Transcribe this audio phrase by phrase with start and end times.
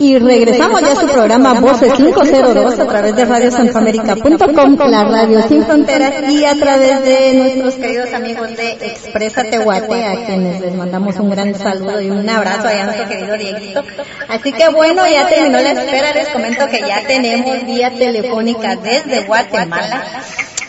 [0.00, 5.64] Y regresamos ya a su programa Voces 502 a través de radiocentroamérica.com, la radio sin
[5.64, 11.16] fronteras y a través de nuestros queridos amigos de Expresa Tehuate, a quienes les mandamos
[11.16, 13.84] un gran saludo y un abrazo a nuestro querido Dieguito.
[14.28, 19.24] Así que bueno, ya terminó la espera, les comento que ya tenemos vía telefónica desde
[19.24, 20.04] Guatemala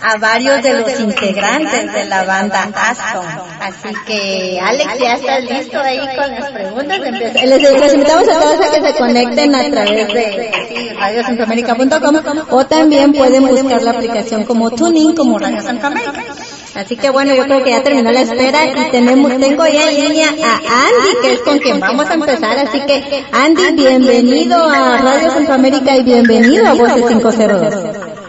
[0.02, 3.26] a varios de los integrantes de la banda Aston.
[3.60, 7.00] Así que, Alex, ya estás listo ahí con las preguntas.
[7.00, 12.16] Les, invitamos a todos a que se conecten a través de radiocentroamérica.com
[12.50, 16.24] o también pueden buscar la aplicación como Tuning como Radio Centroamérica.
[16.76, 20.02] Así que bueno, yo creo que ya terminó la espera y tenemos, tengo ya en
[20.02, 22.58] línea a Andy, que es con quien vamos a empezar.
[22.60, 28.29] Así que, Andy, bienvenido a Radio Centroamérica y bienvenido a Voces 502.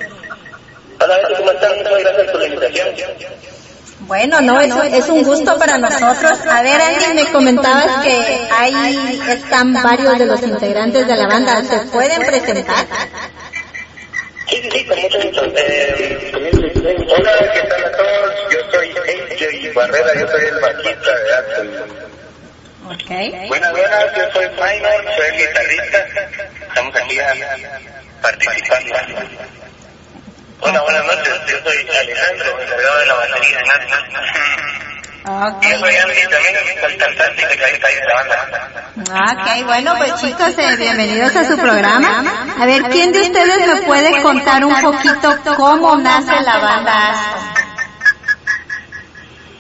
[1.11, 1.77] Hola, ¿cómo están?
[1.77, 2.89] Muchas gracias por la invitación.
[4.01, 6.39] Bueno, no, es, es un gusto para nosotros.
[6.49, 11.65] A ver, Andy, me comentabas que ahí están varios de los integrantes de la banda.
[11.65, 12.87] ¿Se pueden presentar?
[14.47, 15.45] Sí, sí, con mucho gusto.
[15.57, 16.33] Eh,
[17.17, 18.35] hola, ¿qué tal a todos?
[18.53, 21.71] Yo soy AJ Barrera, yo soy el bajista de Aston.
[22.95, 23.49] Okay.
[23.49, 26.07] Buenas, buenas, yo soy Minor, soy el guitarrista.
[26.69, 27.19] Estamos aquí
[28.23, 29.70] participando.
[30.63, 31.41] Hola, buenas noches.
[31.47, 33.81] Yo soy Alejandro, encargado de la batería de Nat.
[35.57, 35.71] Okay.
[35.73, 38.43] Yo soy Andy también, soy cantante y tecladista de esta banda.
[39.33, 42.25] Ok, bueno, pues chicos, eh, bienvenidos a su programa.
[42.59, 47.41] A ver, ¿quién de ustedes me puede contar un poquito cómo nace la banda Aston?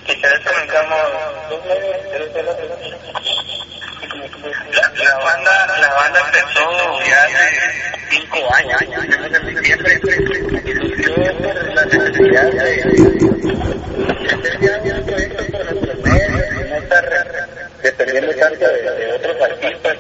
[0.07, 0.99] Quizás comenzamos
[4.43, 7.47] la, la banda la banda empezó ya hace
[8.11, 8.91] cinco años en
[16.73, 17.05] estar
[17.83, 19.97] dependiendo tanto de, otros artistas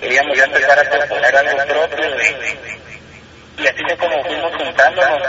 [0.00, 2.06] queríamos ya empezar a componer algo propio
[3.58, 5.22] y, así fue como fuimos juntándonos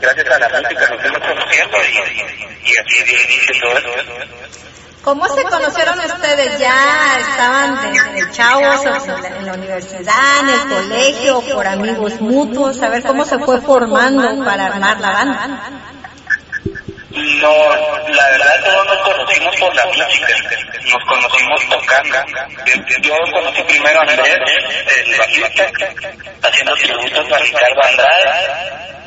[0.00, 1.92] gracias a la música nos fuimos conociendo y,
[2.68, 4.42] y así dio inicio todo esto
[5.02, 6.58] ¿Cómo se conocieron ustedes?
[6.58, 12.80] ¿Ya estaban desde chavos en la, en la universidad, en el colegio, por amigos mutuos?
[12.80, 15.70] A ver cómo se fue formando para armar la banda.
[17.10, 17.52] No,
[18.08, 20.28] la verdad todos nos conocimos por la música,
[20.84, 22.18] nos conocimos tocando.
[23.02, 24.38] Yo conocí primero a Andrés,
[25.04, 25.64] el bajista,
[26.42, 29.01] haciendo tributos a Ricardo Andrade.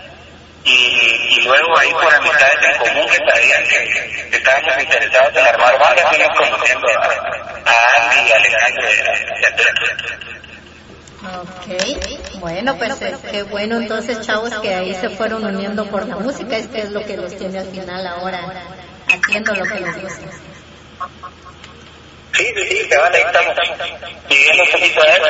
[0.65, 5.45] Y, y luego ahí por amistades en común que sabían que, que estábamos interesados en
[5.45, 6.05] armar bandas,
[6.37, 10.25] conociendo a, Andy, Alejandro y a Andrés.
[11.25, 16.17] Ok, bueno, pues eh, qué bueno entonces chavos que ahí se fueron uniendo por la
[16.17, 18.39] música, es que es lo que los tiene al final ahora
[19.07, 20.27] haciendo lo que les gusta.
[22.35, 23.55] Sí, sí, sí, que vale, ahí estamos
[24.29, 25.27] viviendo un poquito de esto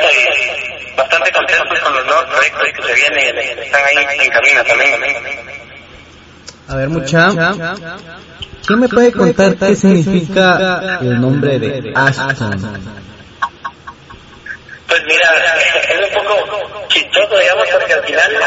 [0.92, 5.46] y bastante contentos con los nuevos proyectos que se vienen, están ahí en camino también.
[6.68, 7.30] A ver, mucha.
[8.66, 12.96] ¿Quién me puede contar qué significa el nombre de Ashton?
[14.88, 15.58] Pues mira,
[15.88, 18.40] es un poco chistoso, digamos, porque al final,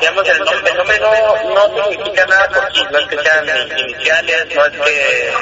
[0.00, 3.46] digamos, el nombre, el nombre no, no significa nada por sí, no es que sean
[3.78, 5.32] iniciales, no es que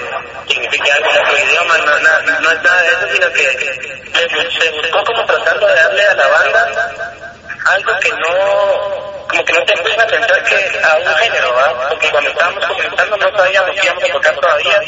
[0.48, 4.70] signifique algo en otro idioma, no, no, no es nada de eso, sino que se
[4.70, 7.33] buscó como tratando de darle a la banda
[7.64, 11.88] algo que no, como que no te empieza a pensar que a un género, ¿verdad?
[11.88, 14.80] Porque cuando estábamos comenzando no sabíamos que íbamos a tocar todavía,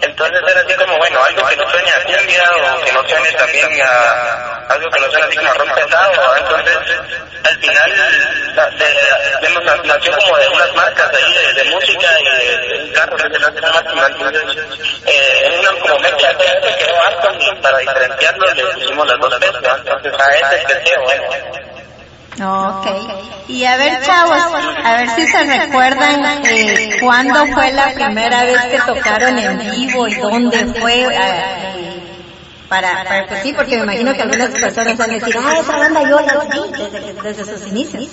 [0.00, 3.32] entonces era así como, bueno, algo que no suene a cumbia o que no suene
[3.32, 6.36] también a algo que no suene así como a rock pesado.
[6.36, 6.78] Entonces,
[7.42, 7.90] al final,
[8.78, 13.64] de, nació como de unas marcas ahí de, música y de, carros que se hacen
[13.64, 14.56] máquina, entonces,
[15.06, 19.56] eh, una como mezcla de quedó Aston y para diferenciarlo le pusimos las dos veces.
[19.56, 21.70] Entonces, a ese especie, bueno.
[22.38, 22.86] Ok.
[23.48, 24.38] Y a ver, chavos,
[24.84, 30.06] a ver si se recuerdan eh, cuándo fue la primera vez que tocaron en vivo
[30.06, 31.02] y dónde fue.
[31.02, 32.00] eh,
[32.68, 35.76] para, para que sí, porque me imagino que algunas personas van a decir, ah, esa
[35.76, 38.06] banda yo la vi desde, desde sus inicios.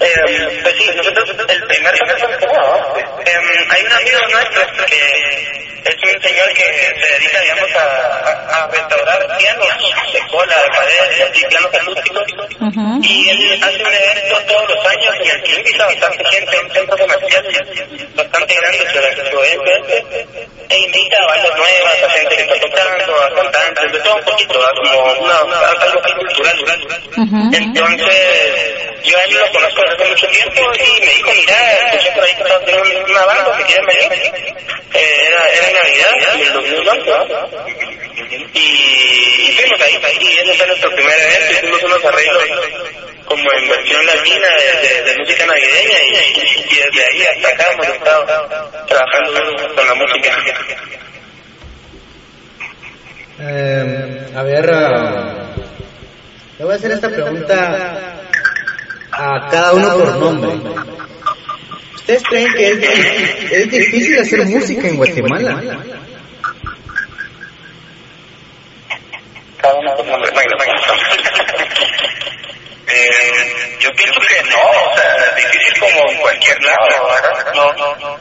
[0.00, 2.14] Eh, pues sí, nosotros el primer toque
[3.24, 3.36] eh,
[3.70, 8.66] hay un amigo nuestro que es un señor que se dedica, digamos, a, a, a
[8.68, 9.68] restaurar pianos
[10.12, 12.24] de cola, de pared, y así, pianos acústicos.
[13.02, 16.70] Y él hace un evento todos los años el que invita a bastante gente, un
[16.70, 17.44] centro comercial
[18.14, 19.34] bastante grande sobre su
[20.68, 24.24] e invita a bandas nuevas, a gente que está tocando, a cantantes, de todo un
[24.24, 24.70] poquito, ¿verdad?
[24.82, 25.38] como una,
[25.80, 26.64] algo cultural.
[27.52, 32.10] Entonces, yo a él lo conozco desde hace mucho tiempo y me dijo, mira, escuché
[32.12, 34.34] por ahí que estaba teniendo una banda que quieren venir.
[34.94, 37.48] Eh, era, era Navidad del 2011, ¿no?
[38.52, 42.44] Y, y fuimos ahí, y ese fue nuestro primer evento, hicimos unos arreglos
[43.24, 44.46] como en versión latina
[45.04, 48.24] de, música navideña y, desde ahí hasta acá hemos estado
[48.86, 50.30] trabajando con la música.
[53.40, 55.44] Eh, a ver, uh,
[56.58, 58.20] le voy a hacer esta pregunta
[59.10, 60.52] a cada uno por nombre.
[62.04, 65.78] ¿Ustedes creen que es, es difícil hacer música en Guatemala?
[69.56, 69.94] Cada uno.
[72.86, 77.52] Eh, yo pienso que no, o sea, es difícil como en cualquier lado, ¿verdad?
[77.54, 78.18] No, no, no,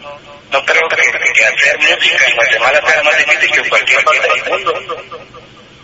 [0.49, 4.27] no creo que, que hacer música en Guatemala sea más difícil que en cualquier parte
[4.33, 4.73] del mundo.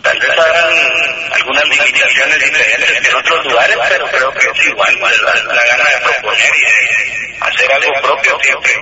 [0.02, 4.98] Tal vez habrán algunas limitaciones diferentes que en otros lugares, pero creo que es igual,
[5.00, 8.72] la, la gana de proponer y de hacer algo propio siempre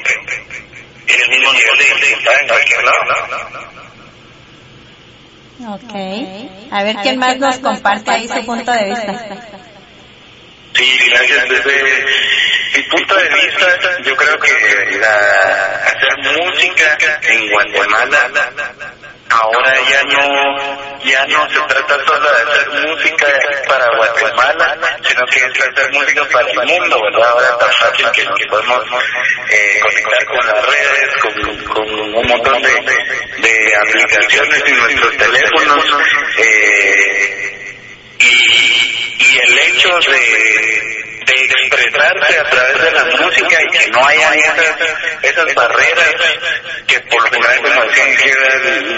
[1.09, 2.99] tiene el mismo nivel de dificultad en cualquier lado.
[5.67, 5.95] Ok.
[6.71, 9.37] A ver quién más nos comparte ahí su punto de vista.
[10.75, 11.49] Sí, gracias.
[11.49, 12.05] Desde
[12.77, 15.17] mi punto de vista, yo creo que la,
[15.87, 18.31] hacer música en Guatemala
[19.31, 23.27] ahora ya no ya no se trata solo de hacer música
[23.69, 27.31] para Guatemala, sino que es hacer música para el mundo, ¿verdad?
[27.31, 28.85] Ahora es tan fácil que, podemos
[29.51, 35.85] eh, conectar con las redes, con, un montón de, de aplicaciones en nuestros teléfonos.
[36.39, 37.58] Eh,
[38.21, 44.07] y, y el hecho de, de expresarse a través de la música y que no
[44.07, 44.77] haya esas,
[45.23, 46.15] esas barreras
[46.87, 48.33] que por lo general como decían que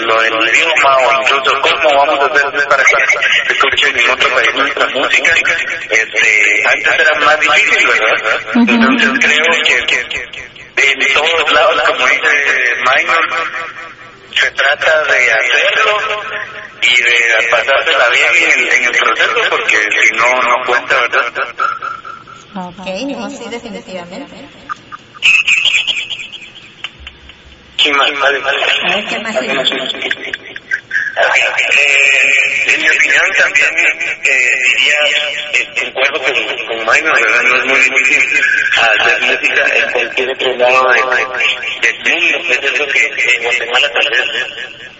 [0.05, 4.53] lo del idioma o incluso cómo vamos a hacer para que escuchen en otro país
[4.53, 5.33] nuestra música
[5.89, 12.53] este antes era más difícil verdad entonces creo que, que en todos lados como dice
[12.95, 13.29] Minor
[14.33, 20.27] se trata de hacerlo y de pasársela bien en, en el proceso porque si no,
[20.41, 21.31] no cuenta, ¿verdad?
[22.53, 24.49] Ok, no, sí, definitivamente.
[27.77, 28.11] ¿Quién más?
[28.19, 28.63] Vale, vale.
[28.83, 29.35] A ver, ¿qué más
[31.13, 33.69] Eh, en mi opinión también
[34.23, 34.95] eh, diría,
[35.53, 36.33] eh, concuerdo con,
[36.67, 37.43] con Minor, ¿verdad?
[37.43, 38.41] No es muy difícil
[38.77, 42.53] hacer música en cualquier otro lado de, de, del mundo.
[42.53, 43.01] Es eso que
[43.35, 44.25] en Guatemala tal vez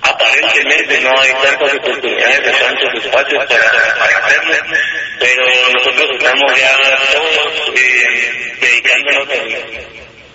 [0.02, 4.56] aparentemente no hay tantas oportunidades de tantos espacios para, para hacerlo,
[5.20, 6.72] pero nosotros estamos ya
[7.14, 9.28] todos eh, dedicándonos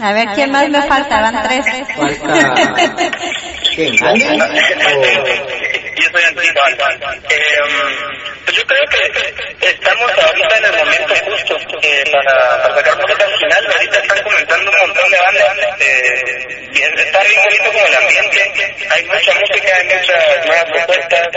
[0.00, 1.20] A ver, ¿quién más me falta?
[1.20, 1.64] Van tres.
[1.96, 2.54] Falta...
[3.74, 4.04] ¿Quién?
[4.04, 4.40] ¿Alguien?
[4.42, 4.46] O-
[5.96, 6.22] Yo soy
[8.44, 11.56] pues yo creo que estamos ahorita en el momento justo
[12.12, 13.66] para, sacar música al final.
[13.72, 15.80] Ahorita están comenzando un montón de bandas.
[15.80, 18.76] Eh, está bien bonito como el ambiente.
[18.94, 21.28] Hay mucha música, hay muchas nuevas propuestas,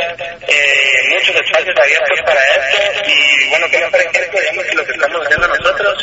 [0.48, 2.78] eh, muchos espacios abiertos para esto.
[3.08, 5.94] Y bueno, que ejemplo, digamos, que lo que estamos haciendo nosotros,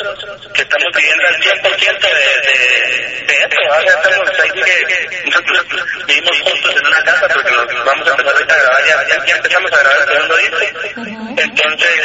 [0.53, 3.57] que estamos viviendo al 100% de, de, de esto.
[3.71, 8.35] Ahora estamos ahí que nosotros vivimos juntos en una casa porque nos vamos a empezar
[8.35, 10.57] a grabar, ya, ya, empezamos a grabar el segundo disco.
[11.37, 11.95] Entonces,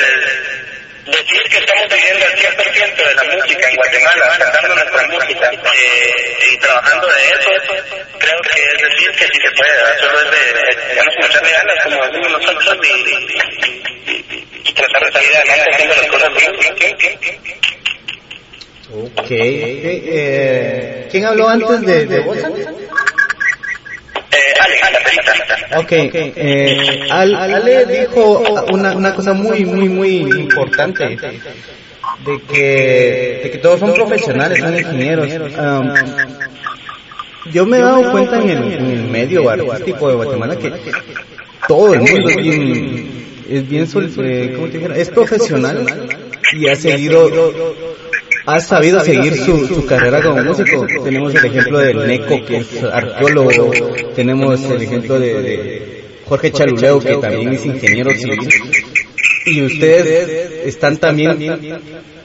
[1.06, 6.36] decir que estamos viviendo al 100% de la música en Guatemala, cantando nuestra música eh,
[6.52, 7.50] y trabajando de eso,
[8.18, 10.40] creo que es decir que sí se puede, solo es de,
[11.10, 13.32] se echarle ganas, como decimos nosotros, y, y,
[14.10, 17.60] y, y tratar de salir adelante haciendo las cosas bien, bien, bien, bien,
[18.92, 19.26] Ok.
[19.30, 22.36] Eh, ¿Quién habló antes de, de vos?
[22.36, 22.44] Eh,
[24.60, 25.32] Ale, perita.
[25.80, 28.42] Ok, eh, Al- Ale dijo
[28.72, 31.18] una, una cosa muy, muy, muy importante, de
[32.52, 35.28] que, de que todos son profesionales, son ingenieros.
[35.58, 35.92] Um,
[37.52, 40.72] yo me he dado cuenta en el, en el medio artístico de Guatemala que
[41.68, 44.96] todo el mundo es bien, es bien, sol- eh, ¿cómo te dijera?
[44.96, 45.86] Es profesional
[46.52, 47.28] y ha seguido
[48.54, 50.86] ha sabido seguir su, su carrera como músico.
[51.04, 53.70] Tenemos el ejemplo del Neco, que es arqueólogo,
[54.14, 58.48] tenemos el ejemplo de, de Jorge Chaluleo, que también es ingeniero civil.
[59.46, 61.36] y ustedes están también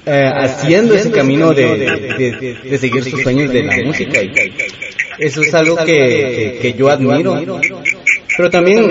[0.06, 4.22] eh, haciendo ese camino de, de, seguir sus sueños de la música.
[4.22, 4.32] Y
[5.20, 7.60] eso es algo que, que, yo admiro.
[8.38, 8.88] Pero también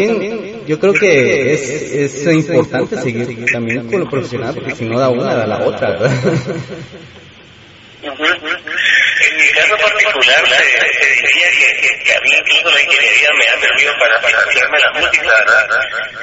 [0.67, 5.11] yo creo que es, es importante seguir también con lo profesional, porque si no da
[5.11, 5.99] una, da la otra.
[10.23, 15.01] Se, diría que, que, a mí incluso la ingeniería me ha servido para financiarme la
[15.01, 15.69] música, ¿verdad?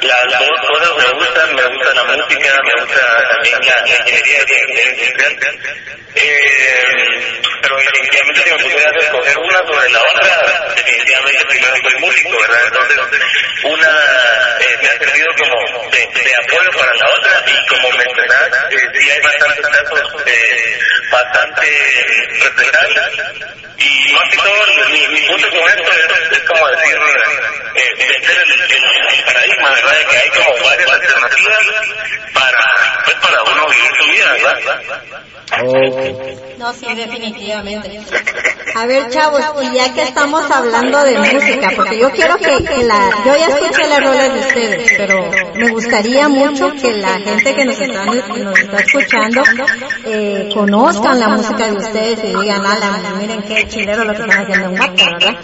[0.01, 5.49] Las dos cosas me gustan, me gusta la música, me gusta también la, ingeniería industrial.
[6.13, 12.41] Eh, pero definitivamente si me pudiera escoger una sobre la otra, definitivamente primero soy músico,
[12.41, 12.61] ¿verdad?
[12.67, 12.97] Entonces,
[13.63, 13.87] una
[14.59, 18.77] eh, me ha servido como de, de, apoyo para la otra y como mencionas, eh,
[18.99, 20.79] sí hay bastantes casos eh,
[21.11, 21.65] bastante
[22.39, 24.51] respetables y más que todo
[24.89, 26.97] mi, mi punto con esto es, es como decir
[27.75, 28.83] eh, vencer el, el,
[29.17, 29.97] el, paradigma, ¿verdad?
[29.97, 31.65] De que hay como varias alternativas
[32.33, 35.21] para, pues, para uno vivir su vida, ¿verdad?
[36.57, 37.99] No, sí, definitivamente.
[38.73, 42.83] A ver, chavos, y ya que estamos hablando de música, porque yo quiero que, que
[42.83, 47.53] la, yo ya escuché las rolas de ustedes, pero me gustaría mucho que la gente
[47.53, 49.43] que nos está, nos está escuchando
[50.05, 54.43] eh, conozcan la música de ustedes y digan, ala, miren qué chilero lo que están
[54.43, 55.35] haciendo en Guapa, ¿verdad?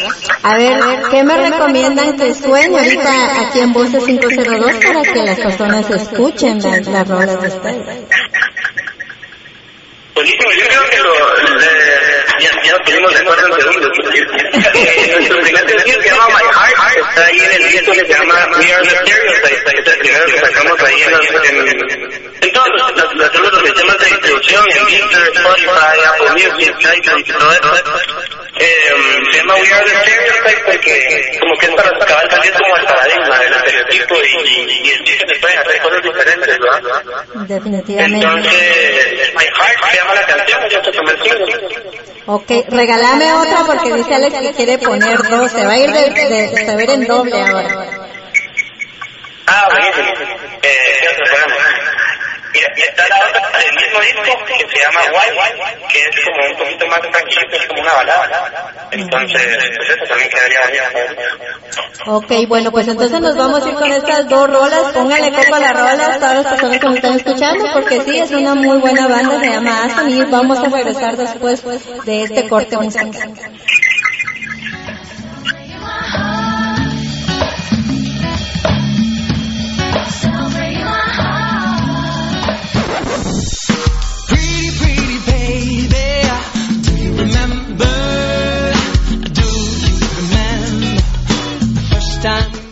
[0.43, 0.79] A ver,
[1.09, 6.59] ¿qué me recomiendan que suene ahorita aquí en Voces 502 para que las personas escuchen
[6.61, 7.85] las, las rolas de ustedes?
[10.13, 11.13] Buenísimo, yo creo que lo,
[12.39, 13.91] ya, ya nos pusimos de acuerdo en segundos.
[15.13, 18.47] Nuestro primer sencillo se llama My Heart, está ahí en el disco que se llama
[18.59, 22.67] We Are the Stereotypes, es el primero que sacamos ahí en, en, en todos
[23.13, 23.26] los,
[23.57, 27.73] los, sistemas de distribución, en Deezer, Spotify, Apple Music, iTunes y todo eso.
[28.59, 28.67] Eh,
[29.31, 32.85] se llama We Are the Stereotypes porque como que es para acabar también como el
[32.85, 37.03] paradigma del estereotipo y, y, y el chiste que pueden hacer cosas diferentes, ¿verdad?
[37.47, 38.25] Definitivamente.
[38.25, 41.29] Entonces, My Heart se llama la canción, yo te convencí.
[42.25, 46.09] Ok, regálame otra porque dice Alex que quiere poner dos, se va a ir de,
[46.09, 48.07] de, de saber en doble ahora.
[49.47, 50.09] Ah, buenísimo.
[50.61, 50.77] Eh,
[52.53, 56.57] Mira, y está la del mismo disco que se llama Wild, que es como un
[56.57, 58.87] poquito más tranquilo, es como una balada.
[58.91, 61.17] Entonces, pues eso también quedaría bien.
[62.07, 64.93] Ok, bueno, pues entonces nos vamos a ir con estas dos rolas.
[64.93, 68.19] Póngale coco a la rola a todas las personas que nos están escuchando, porque sí,
[68.19, 71.63] es una muy buena banda, se llama Aston, y vamos a regresar después
[72.05, 73.11] de este corte musical.
[92.27, 92.66] time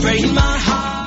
[0.00, 0.99] break my heart.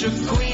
[0.00, 0.49] such a queen.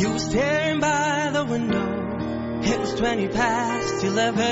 [0.00, 2.60] You were staring by the window.
[2.62, 4.44] It was twenty past eleven.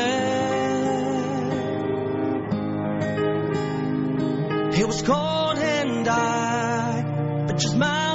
[4.75, 8.08] It was cold and dark, but just smile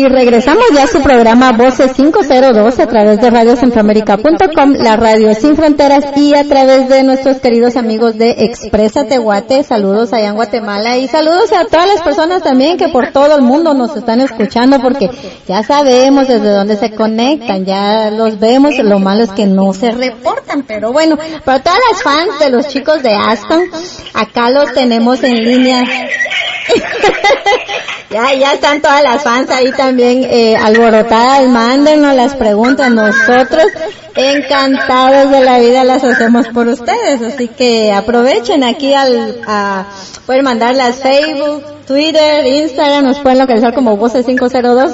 [0.00, 5.56] Y regresamos ya a su programa Voces 502 a través de radiocentroamérica.com, la radio sin
[5.56, 9.62] fronteras y a través de nuestros queridos amigos de Expresa Tehuate.
[9.62, 13.42] Saludos allá en Guatemala y saludos a todas las personas también que por todo el
[13.42, 15.10] mundo nos están escuchando porque
[15.46, 19.90] ya sabemos desde dónde se conectan, ya los vemos, lo malo es que no se
[19.90, 23.64] reportan, pero bueno, para todas las fans de los chicos de Aston,
[24.14, 25.84] acá los tenemos en línea.
[28.10, 33.64] ya, ya están todas las fans ahí también eh, alborotadas, mándenos las preguntas, nosotros
[34.20, 39.86] encantados de la vida las hacemos por ustedes, así que aprovechen aquí al, a,
[40.26, 44.92] pueden mandarlas Facebook, Twitter, Instagram, nos pueden localizar como Voces 502.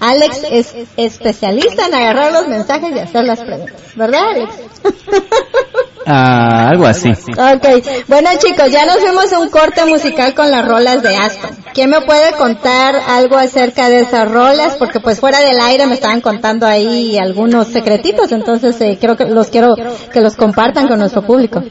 [0.00, 4.54] Alex es especialista en agarrar los mensajes y hacer las preguntas, ¿verdad Alex?
[6.06, 7.10] Ah, algo así.
[7.10, 11.50] Ok, bueno chicos, ya nos a un corte musical con las rolas de Aston.
[11.74, 14.76] ¿Quién me puede contar algo acerca de esas rolas?
[14.76, 19.24] Porque pues fuera del aire me estaban contando ahí algunos secretitos, entonces eh, creo que
[19.24, 19.74] los quiero
[20.12, 21.62] que los compartan con nuestro público.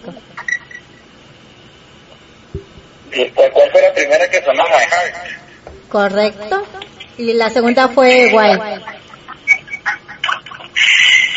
[3.13, 5.15] ¿Y ¿Cuál, fue la primera que sonó My Heart?
[5.89, 6.63] Correcto.
[7.17, 8.54] Y la segunda fue Guay.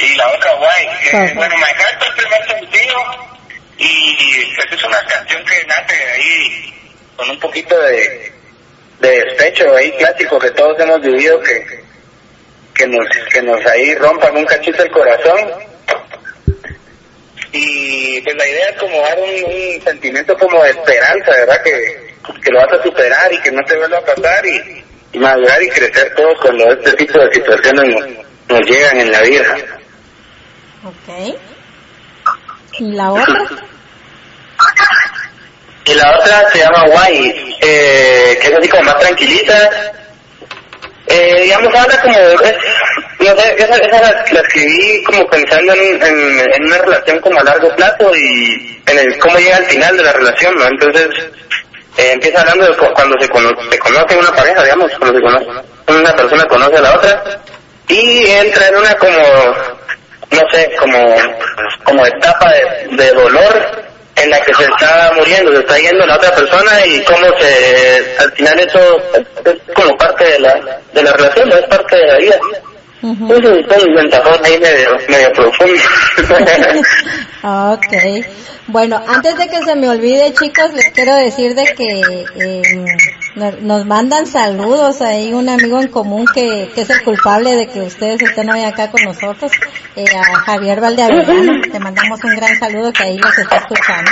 [0.00, 0.86] Y la otra guay.
[1.12, 2.96] Eh, bueno, My Heart fue el primer sencillo
[3.78, 6.74] y pues es una canción que nace ahí
[7.16, 8.32] con un poquito de,
[9.00, 11.83] de despecho ahí clásico que todos hemos vivido que
[12.74, 15.38] que nos que nos ahí rompan un cachito el corazón
[17.52, 22.14] y pues la idea es como dar un, un sentimiento como de esperanza verdad que
[22.42, 25.62] que lo vas a superar y que no te vuelva a pasar y, y madurar
[25.62, 29.56] y crecer todos cuando este tipo de situaciones nos, nos llegan en la vida.
[30.84, 31.36] Ok.
[32.78, 33.46] ¿Y la otra?
[35.86, 39.70] Y la otra se llama Guay, eh, que es así como más tranquilita.
[41.16, 44.00] Eh, digamos, habla como, no sé, esa, esa
[44.32, 49.38] la, escribí como pensando en, una relación como a largo plazo y en el cómo
[49.38, 50.66] llega al final de la relación, ¿no?
[50.66, 51.08] Entonces,
[51.98, 55.22] eh, empieza hablando de cu- cuando se, cono se conoce una pareja, digamos, cuando se
[55.24, 55.46] conoce,
[55.86, 57.22] una persona conoce a la otra
[57.88, 59.18] y entra en una como,
[60.30, 61.14] no sé, como,
[61.84, 62.50] como etapa
[62.90, 63.84] de dolor
[64.16, 68.16] en la que se está muriendo, se está yendo la otra persona y cómo se,
[68.18, 68.98] al final eso
[69.44, 72.36] es como parte de la, de la relación, no es parte de la vida.
[73.04, 73.34] Ujú.
[73.34, 75.82] Es un, ventajón ahí medio, medio profundo.
[77.46, 78.24] Ok.
[78.68, 82.00] Bueno, antes de que se me olvide, chicos, les quiero decir de que
[82.40, 82.62] eh,
[83.34, 87.66] no- nos mandan saludos ahí un amigo en común que, que es el culpable de
[87.68, 89.52] que ustedes estén hoy acá con nosotros,
[89.96, 91.60] eh, a Javier Valdeavellano.
[91.70, 94.10] Te mandamos un gran saludo que ahí los está escuchando.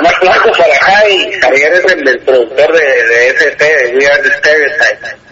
[0.00, 1.30] Un aplauso para Javi.
[1.42, 5.23] Javier es el, el productor de, de ST, de We Are the Stereotype.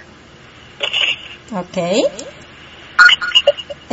[1.54, 1.78] Ok.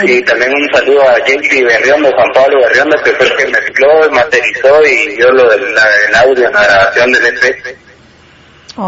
[0.01, 4.09] Y también un saludo a JP Berriondo, Juan Pablo Berriondo, que fue el que mezcló,
[4.11, 5.75] masterizó y dio lo del,
[6.15, 7.77] audio en la grabación del EP.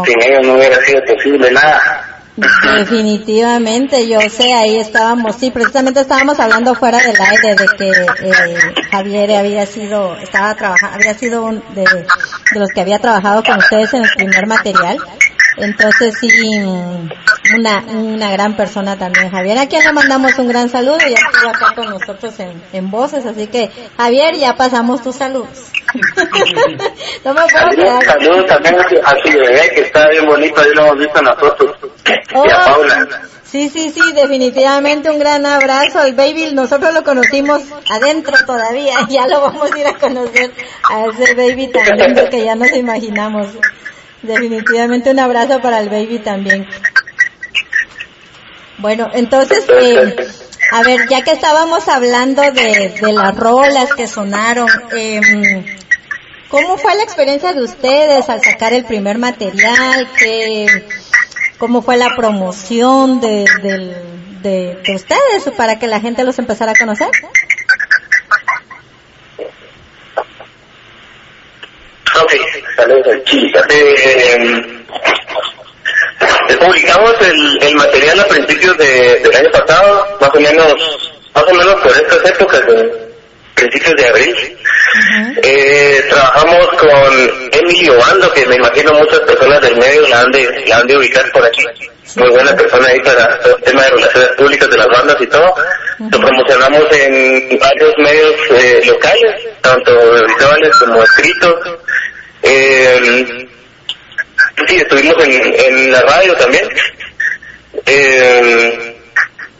[0.06, 2.08] Sin ellos no hubiera sido posible nada.
[2.34, 8.84] Definitivamente, yo sé, ahí estábamos, sí, precisamente estábamos hablando fuera del aire de que eh,
[8.90, 13.58] Javier había sido, estaba trabajando, había sido un de, de los que había trabajado con
[13.58, 14.96] ustedes en el primer material.
[15.56, 16.28] Entonces sí,
[17.56, 19.58] una, una gran persona también, Javier.
[19.58, 23.26] A quien le mandamos un gran saludo, ya estuvo acá con nosotros en, en voces,
[23.26, 25.70] así que Javier, ya pasamos tus saludos.
[27.24, 28.04] no me puedo Saludos, quedar.
[28.04, 31.76] saludos también a su, bebé, que está bien bonito, ahí lo hemos visto fotos.
[32.34, 33.22] Oh, Y a Paula.
[33.44, 36.02] Sí, sí, sí, definitivamente un gran abrazo.
[36.02, 40.50] El baby nosotros lo conocimos adentro todavía, ya lo vamos a ir a conocer
[40.90, 43.48] a ese baby tan lindo que ya nos imaginamos.
[44.22, 46.66] Definitivamente un abrazo para el baby también.
[48.78, 50.16] Bueno, entonces, eh,
[50.72, 55.20] a ver, ya que estábamos hablando de, de las rolas que sonaron, eh,
[56.48, 60.08] ¿cómo fue la experiencia de ustedes al sacar el primer material?
[60.18, 60.66] ¿Qué,
[61.58, 66.74] ¿Cómo fue la promoción de, de, de ustedes para que la gente los empezara a
[66.76, 67.10] conocer?
[72.20, 72.34] Ok,
[72.76, 73.60] saludos al chica.
[73.70, 73.94] Eh,
[76.48, 80.74] eh, publicamos el, el material a principios de, del año pasado, más o menos,
[81.34, 82.92] más o menos por estas épocas, de
[83.54, 84.58] principios de abril.
[85.42, 90.64] Eh, trabajamos con Emilio Bando, que me imagino muchas personas del medio la han de,
[90.66, 91.64] la han de ubicar por aquí.
[92.16, 95.26] Muy buena persona ahí para todo el tema de relaciones públicas de las bandas y
[95.26, 95.54] todo.
[95.98, 99.92] Lo promocionamos en varios medios eh, locales, tanto
[100.26, 101.54] visuales como escritos.
[102.42, 103.48] Eh,
[104.66, 106.68] sí, estuvimos en, en la radio también.
[107.86, 108.96] Eh,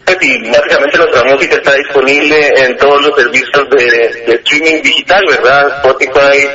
[0.05, 3.85] pues y básicamente nuestra música está disponible en todos los servicios de,
[4.27, 5.77] de streaming digital, ¿verdad?
[5.79, 6.49] Spotify,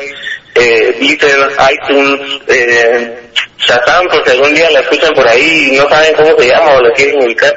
[0.57, 3.17] eh, Deezer, iTunes, eh,
[3.57, 6.81] Shazam, porque algún día la escuchan por ahí y no saben cómo se llama o
[6.81, 7.53] la quieren ubicar.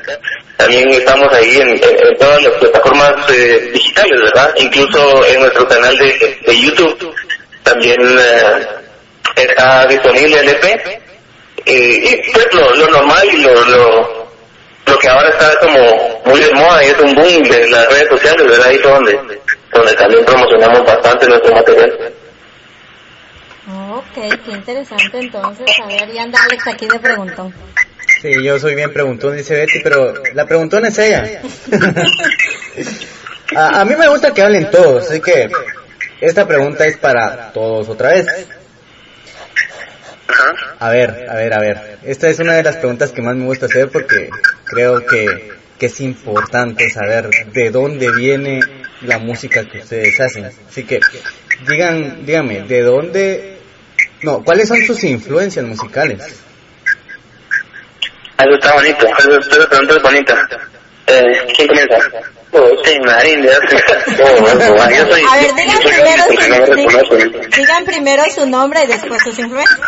[0.57, 1.81] También estamos ahí en,
[2.19, 4.55] todas las plataformas eh, digitales, ¿verdad?
[4.57, 7.15] Incluso en nuestro canal de, YouTube
[7.63, 8.67] también eh,
[9.37, 11.01] está disponible el EP.
[11.67, 14.29] Y pues lo, lo normal y lo, lo,
[14.87, 18.09] lo que ahora está como muy de moda y es un boom de las redes
[18.09, 18.67] sociales, ¿verdad?
[18.67, 19.21] Ahí es donde,
[19.73, 22.13] donde también promocionamos bastante nuestro material.
[23.91, 25.67] Ok, qué interesante entonces.
[25.83, 27.53] A ver, y anda Alex aquí de preguntón.
[28.21, 31.41] Sí, yo soy bien preguntón, dice Betty, pero la preguntona es ella.
[33.57, 35.51] a, a mí me gusta que hablen todos, así que
[36.21, 38.27] esta pregunta es para todos otra vez.
[40.79, 41.99] A ver, a ver, a ver.
[42.05, 44.29] Esta es una de las preguntas que más me gusta hacer porque
[44.65, 48.61] creo que, que es importante saber de dónde viene
[49.03, 50.45] la música que ustedes hacen.
[50.45, 51.01] Así que,
[51.69, 53.60] digan, díganme, ¿de dónde,
[54.23, 56.21] no, cuáles son sus influencias musicales?
[58.39, 60.49] Eso está bonito, eso, esa pregunta es bonita.
[61.07, 61.23] Eh,
[61.57, 61.97] ¿Quién comienza?
[62.53, 63.77] Oh, sí, Marín, de hace...
[64.23, 65.23] Oh, yo soy...
[65.29, 69.39] A ver, digan yo soy primero, no su, digan primero su nombre y después sus
[69.39, 69.81] influencias.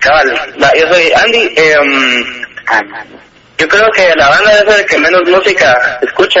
[0.00, 0.30] Cabal,
[0.62, 1.54] va, yo soy Andy.
[1.56, 3.17] Eh, um,
[3.58, 6.40] Yo creo que la banda es el que menos música escucha.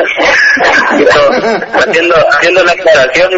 [1.74, 3.30] Haciendo, haciendo la aclaración,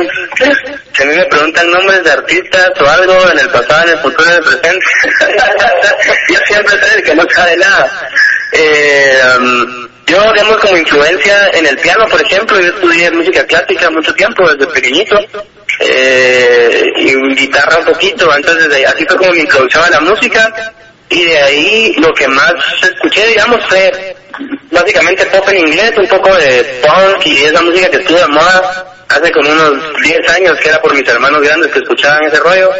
[0.92, 3.98] si a mí me preguntan nombres de artistas o algo en el pasado, en el
[4.00, 4.86] futuro, en el presente,
[6.28, 8.10] yo siempre soy el que no sabe nada.
[8.52, 13.88] Eh, um, yo, digamos, como influencia en el piano, por ejemplo, yo estudié música clásica
[13.90, 15.16] mucho tiempo, desde pequeñito,
[15.78, 20.52] eh, y guitarra un poquito, entonces así fue como mi introducción a la música,
[21.10, 24.16] y de ahí lo que más escuché, digamos, fue
[24.70, 28.86] básicamente pop en inglés, un poco de punk y esa música que estuvo de moda
[29.08, 32.70] hace como unos 10 años, que era por mis hermanos grandes que escuchaban ese rollo.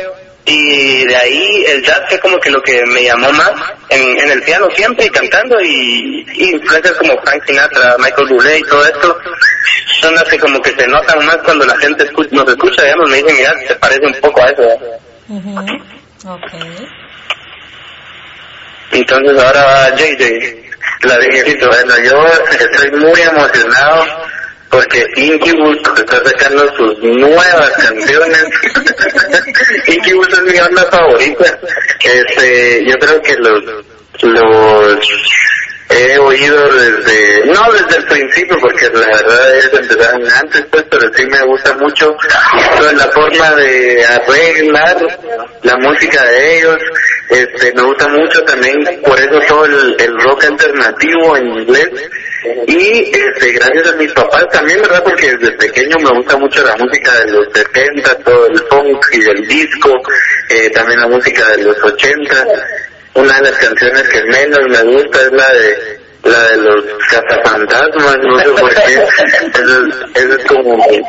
[0.47, 3.53] Y de ahí el jazz fue como que lo que me llamó más
[3.91, 8.85] en, el piano siempre y cantando y, influencias como Frank Sinatra, Michael Bublé y todo
[8.85, 9.19] esto
[10.01, 13.11] son las que como que se notan más cuando la gente escu- nos escucha, digamos,
[13.11, 14.63] me dicen, mira, se parece un poco a eso.
[15.29, 15.59] Ujú.
[16.27, 16.53] Ok.
[18.93, 20.57] Entonces ahora va JJ,
[21.03, 21.69] la viejito.
[21.69, 22.27] Bueno, yo
[22.59, 24.05] estoy muy emocionado
[24.71, 28.45] porque Incubus está sacando sus nuevas canciones.
[29.87, 31.59] Incubus es mi banda favorita.
[32.03, 33.65] Este, yo creo que los,
[34.23, 35.09] los
[35.91, 41.13] he oído desde, no desde el principio, porque la verdad es empezaron antes, pues, pero
[41.13, 42.15] sí me gusta mucho
[42.77, 44.97] toda la forma de arreglar
[45.63, 46.79] la música de ellos.
[47.29, 51.91] Este, me gusta mucho también, por eso todo el, rock alternativo en inglés.
[52.67, 55.03] Y este, gracias a mis papás también, ¿verdad?
[55.03, 59.29] Porque desde pequeño me gusta mucho la música de los 70, todo el funk y
[59.29, 59.91] el disco,
[60.49, 62.47] eh, también la música de los 80
[63.15, 68.17] una de las canciones que menos me gusta es la de la de los cazafantasmas,
[68.23, 68.81] no sé por qué.
[68.93, 71.01] Eso, es- eso es como mi,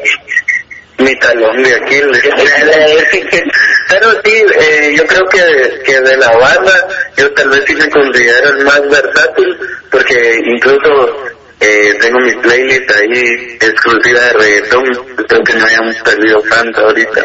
[1.05, 2.21] mi talón de Aquiles.
[3.89, 6.87] Pero sí, eh, yo creo que, que de la banda,
[7.17, 9.57] yo tal vez sí me considero el más versátil,
[9.91, 11.15] porque incluso
[11.61, 14.83] eh, tengo mi playlist ahí exclusiva de reggaetón,
[15.27, 17.21] creo que no hayamos perdido tanto ahorita.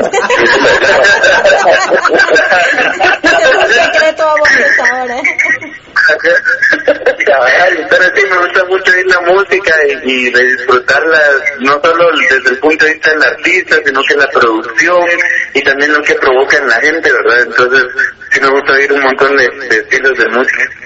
[3.73, 4.23] Secreto
[4.93, 5.17] ahora.
[7.27, 11.21] Cabal, Pero sí me gusta mucho oír la música y, y de disfrutarla,
[11.61, 15.09] no solo desde el punto de vista del artista, sino que la producción
[15.55, 17.41] y también lo que provoca en la gente, ¿verdad?
[17.47, 17.83] Entonces,
[18.31, 20.86] sí me gusta oír un montón de, de estilos de música.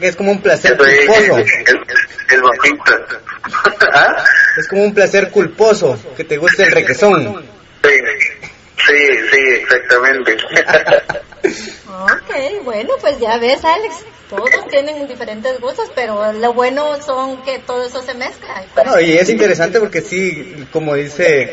[0.00, 1.38] Es como un placer el, culposo.
[1.38, 3.06] el bajista.
[3.92, 4.24] ¿Ah?
[4.58, 7.44] Es como un placer culposo que te guste el requesón.
[7.82, 7.90] Sí,
[8.86, 10.36] sí, sí, exactamente.
[11.94, 14.04] Ok, bueno, pues ya ves, Alex.
[14.28, 18.64] Todos tienen diferentes gustos, pero lo bueno son que todo eso se mezcla.
[18.84, 21.52] No, y es interesante porque sí, como dice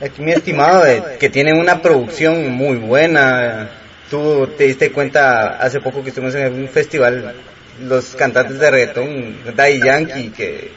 [0.00, 3.70] aquí mi estimado, de que tienen una producción muy buena.
[4.10, 7.34] Tú te diste cuenta hace poco que estuvimos en un festival,
[7.80, 10.70] los cantantes de reggaetón, Daddy Yankee, que,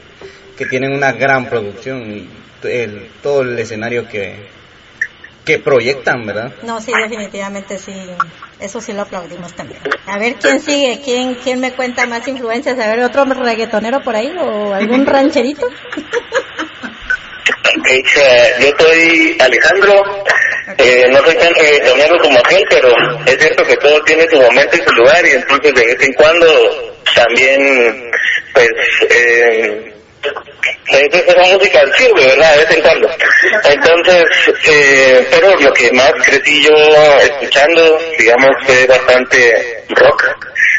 [0.56, 2.28] que tienen una gran producción y
[2.64, 4.46] el, todo el escenario que,
[5.44, 6.52] que proyectan, ¿verdad?
[6.62, 7.92] No, sí, definitivamente sí.
[8.60, 9.80] Eso sí lo aplaudimos también.
[10.06, 12.78] A ver quién sigue, quién, quién me cuenta más influencias.
[12.78, 15.66] A ver, otro reggaetonero por ahí o algún rancherito.
[17.90, 20.24] Eh, yo soy Alejandro,
[20.78, 22.88] eh, no soy tan reggaetonero como aquel, pero
[23.26, 26.12] es cierto que todo tiene su momento y su lugar y entonces de vez en
[26.14, 26.46] cuando
[27.14, 28.10] también,
[28.52, 28.70] pues,
[29.10, 29.92] eh,
[30.88, 32.52] esa música sirve, ¿verdad?
[32.52, 33.10] De vez en cuando.
[33.64, 34.24] Entonces,
[34.68, 36.74] eh, pero lo que más crecí yo
[37.22, 40.24] escuchando, digamos, fue bastante rock.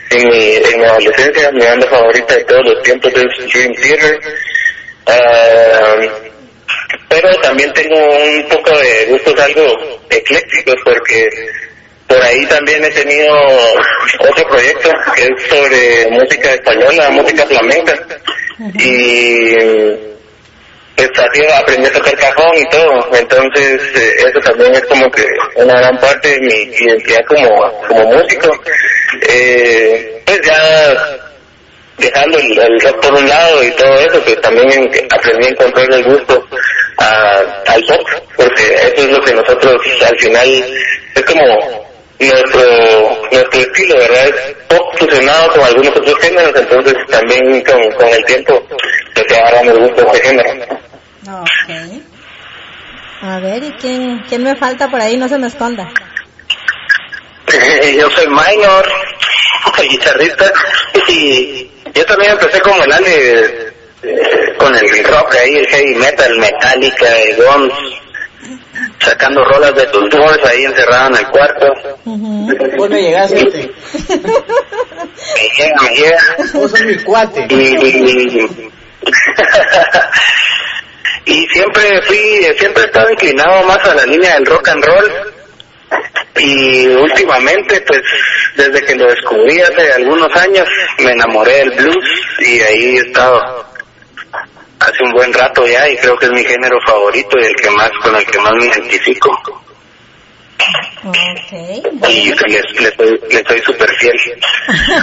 [0.10, 4.19] En mi, en mi adolescencia, mi banda favorita de todos los tiempos es Dream Theater.
[5.06, 5.95] Ah,
[7.10, 9.63] pero también tengo un poco de gustos algo
[10.10, 11.30] eclécticos porque
[12.08, 13.34] por ahí también he tenido
[14.19, 17.93] otro proyecto que es sobre música española, música flamenca.
[18.76, 19.54] Y
[20.95, 25.23] pues así aprendí a tocar cajón y todo, entonces eh, eso también es como que
[25.56, 27.50] una gran parte de mi identidad como,
[27.88, 28.50] como músico.
[29.30, 31.26] Eh, pues ya
[31.97, 34.67] dejando el, el rock por un lado y todo eso, pues también
[35.12, 36.45] aprendí a encontrar el gusto
[36.99, 39.75] a- al pop, porque eso es lo que nosotros
[40.07, 40.65] al final
[41.15, 41.43] es como
[42.19, 42.62] nuestro
[43.31, 44.27] nuestro estilo, ¿verdad?
[44.27, 48.63] Es pop fusionado con algunos otros géneros, entonces también con, con el tiempo
[49.15, 50.51] se te agarra el gusto a ese género.
[51.29, 52.01] Ok.
[53.21, 55.17] A ver, ¿y quién, quién me falta por ahí?
[55.17, 55.88] No se me esconda.
[57.97, 58.88] Yo soy minor,
[59.89, 60.51] guitarrista,
[61.07, 61.66] y
[61.97, 67.07] yo también empecé como el Ale, eh, con el rock ahí, el heavy metal, Metallica,
[67.17, 67.73] el Guns,
[68.99, 71.67] sacando rolas de tus Doors ahí encerrado en el cuarto.
[72.05, 72.47] Ujú.
[72.77, 73.43] Vos me llegaste.
[75.36, 76.21] Me llega, me llega.
[76.53, 77.47] Vos sos mi cuate.
[77.49, 77.75] Y,
[81.25, 85.37] y siempre fui, siempre he estado inclinado más a la línea del rock and roll.
[86.39, 88.02] Y últimamente, pues,
[88.56, 90.67] desde que lo descubrí hace algunos años,
[91.00, 92.06] me enamoré del blues
[92.39, 93.65] y ahí he estado
[94.80, 97.69] hace un buen rato ya y creo que es mi género favorito y el que
[97.71, 99.32] más, con el que más me identifico.
[101.04, 102.41] Ok, y bueno.
[102.47, 104.15] le, le soy, le soy súper fiel.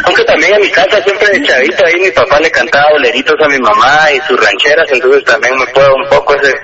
[0.05, 3.49] Aunque también en mi casa siempre de chavito ahí mi papá le cantaba boleritos a
[3.49, 6.55] mi mamá y sus rancheras, entonces también me puedo un poco ese,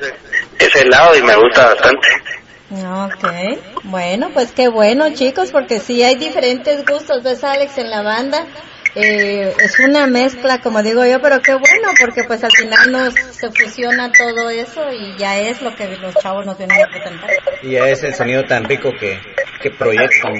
[0.58, 2.08] ese lado y me gusta bastante.
[2.72, 3.24] Ok,
[3.84, 8.46] bueno, pues qué bueno chicos, porque sí hay diferentes gustos, ¿ves Alex en la banda?
[8.94, 13.14] Eh, es una mezcla, como digo yo, pero qué bueno, porque pues al final nos
[13.14, 17.30] se fusiona todo eso y ya es lo que los chavos nos vienen a presentar.
[17.62, 19.18] Y ya es el sonido tan rico que,
[19.60, 20.34] que proyectan.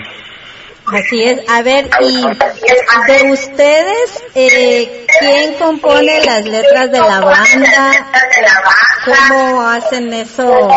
[0.87, 1.41] Así es.
[1.49, 8.07] A ver, y de ustedes, eh, ¿quién compone las letras de la banda?
[9.05, 10.69] ¿Cómo hacen eso?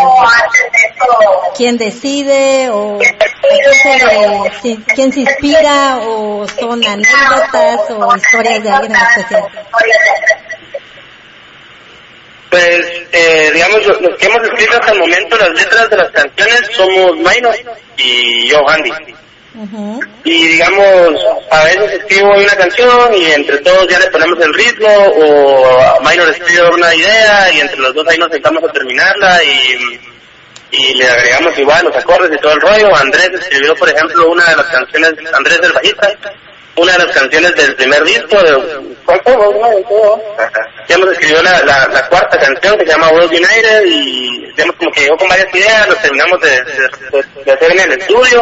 [1.57, 2.69] ¿Quién decide?
[2.69, 2.99] ¿O
[4.93, 5.97] quién se inspira?
[6.01, 9.43] ¿O son anécdotas o historias de alguien en especial?
[12.49, 16.61] Pues, eh, digamos, los, que hemos escrito hasta el momento las letras de las canciones
[16.73, 17.55] somos Minor
[17.97, 18.91] y yo, Andy.
[20.23, 21.13] Y digamos,
[21.51, 26.29] a veces escribo una canción y entre todos ya le ponemos el ritmo, o Minor
[26.29, 29.99] escribe una idea y entre los dos ahí nos sentamos a terminarla y,
[30.71, 32.95] y le agregamos igual los acordes y todo el rollo.
[32.95, 36.11] Andrés escribió, por ejemplo, una de las canciones, Andrés del bajista,
[36.75, 38.93] una de las canciones del primer disco de...
[39.05, 39.35] ¿Cuál fue?
[40.87, 44.75] Ya nos escribió la, la, la cuarta canción que se llama World United y digamos
[44.77, 48.41] como que llegó con varias ideas, los terminamos de, de- de hacer en el estudio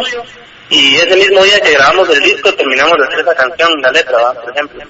[0.72, 4.18] y ese mismo día que grabamos el disco terminamos de hacer esa canción, la letra,
[4.18, 4.34] ¿va?
[4.34, 4.82] por ejemplo.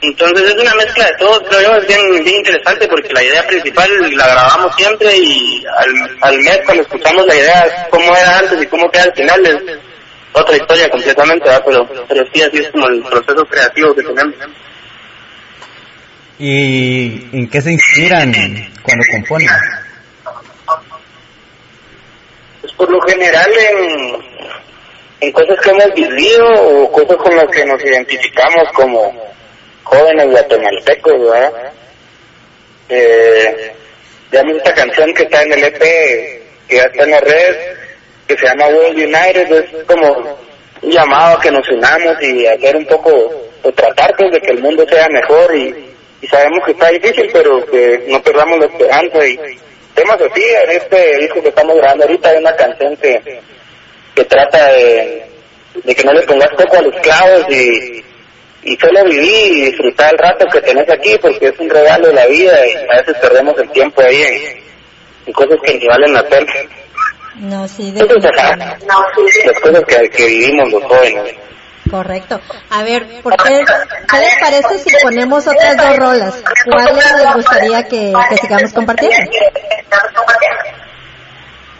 [0.00, 3.46] Entonces es una mezcla de todo, creo yo, es bien, bien interesante porque la idea
[3.46, 8.62] principal la grabamos siempre y al, al mes cuando escuchamos la idea, cómo era antes
[8.62, 9.78] y cómo queda al final, es
[10.32, 11.64] otra historia completamente, ¿va?
[11.64, 14.34] Pero, pero sí, así es como el proceso creativo que tenemos.
[16.40, 18.32] ¿Y en qué se inspiran
[18.82, 19.48] cuando componen?
[22.60, 24.32] Pues por lo general en,
[25.22, 29.14] en cosas que hemos vivido o cosas con las que nos identificamos como
[29.84, 31.72] jóvenes guatemaltecos, ¿verdad?
[32.88, 33.72] Eh,
[34.32, 35.78] esta canción que está en el EP,
[36.66, 37.56] que ya está en la red,
[38.26, 40.38] que se llama World United, es como
[40.82, 43.12] un llamado a que nos unamos y hacer un poco,
[43.62, 47.30] o tratar pues, de que el mundo sea mejor y, y sabemos que está difícil,
[47.32, 49.38] pero que no perdamos la esperanza y
[49.94, 53.40] temas así, en este disco que estamos grabando ahorita hay una canción que,
[54.14, 55.26] que trata de,
[55.84, 58.04] de que no le pongas coco a los clavos y,
[58.62, 62.14] y solo vivir y disfrutar el rato que tenés aquí porque es un regalo de
[62.14, 64.62] la vida y a veces perdemos el tiempo ahí en,
[65.26, 66.52] en cosas que ni valen la pena.
[67.36, 71.34] No, sí, Entonces, ajá, las cosas que, que vivimos los jóvenes.
[71.90, 72.40] Correcto.
[72.70, 73.64] A ver, ¿por qué,
[74.08, 76.42] ¿qué les parece si ponemos otras dos rolas?
[76.70, 79.16] ¿Cuáles les gustaría que, que sigamos compartiendo?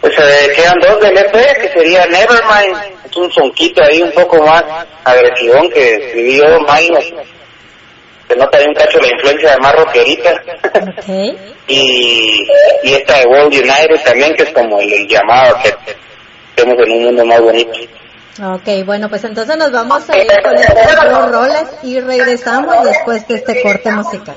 [0.03, 4.37] Pues eh, quedan dos del EP, que sería Nevermind, es un sonquito ahí un poco
[4.45, 4.61] más
[5.05, 7.13] agresivón que escribió Minus.
[8.27, 10.33] Se nota ahí un cacho la influencia de más rockerita.
[11.65, 12.45] Y,
[12.83, 15.69] y esta de World United también, que es como el, el llamado que
[16.49, 17.71] estemos en un mundo más bonito.
[18.43, 23.25] Ok, bueno, pues entonces nos vamos a ir con estas dos rolas y regresamos después
[23.29, 24.35] de este corte musical.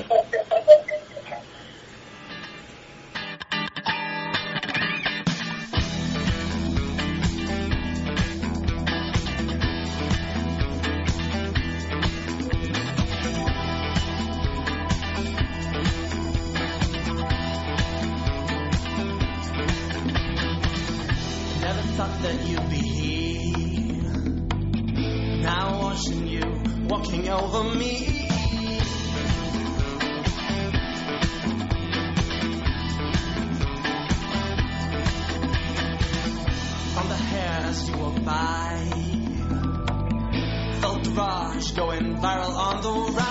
[21.97, 24.03] Thought that you'd be here.
[25.41, 26.43] Now watching you
[26.87, 28.29] walking over me.
[36.93, 38.77] From the hair as you walk by.
[40.81, 43.26] Felt the rush going viral on the rise.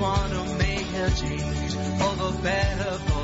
[0.00, 3.19] Wanna make a change for the better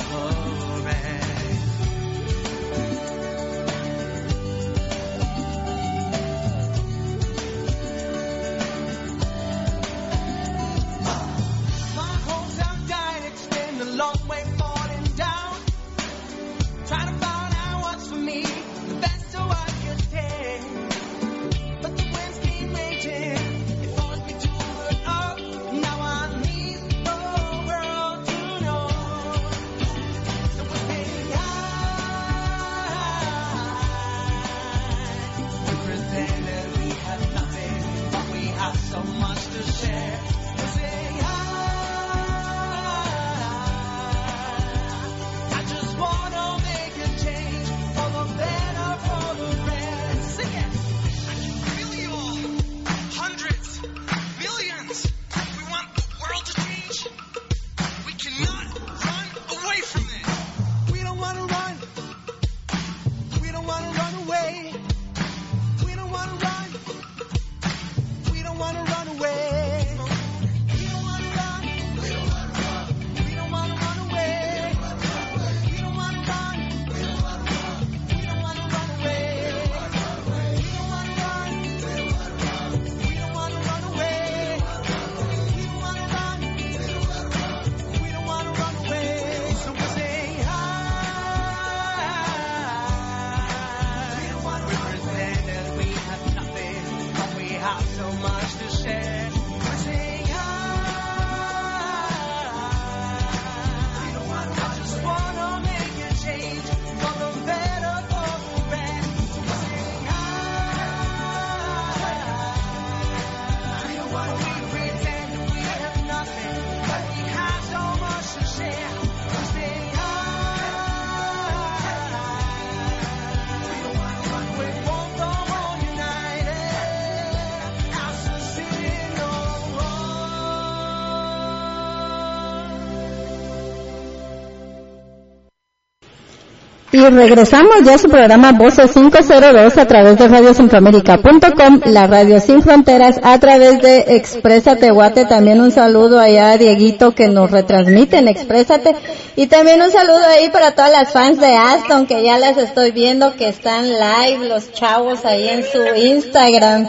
[136.96, 142.62] Y regresamos ya a su programa Voces 502 a través de radiocentroamérica.com, la radio sin
[142.62, 145.26] fronteras, a través de Exprésate Guate.
[145.26, 148.96] También un saludo allá a Dieguito que nos retransmite en Exprésate.
[149.36, 152.92] Y también un saludo ahí para todas las fans de Aston que ya las estoy
[152.92, 156.88] viendo que están live, los chavos ahí en su Instagram.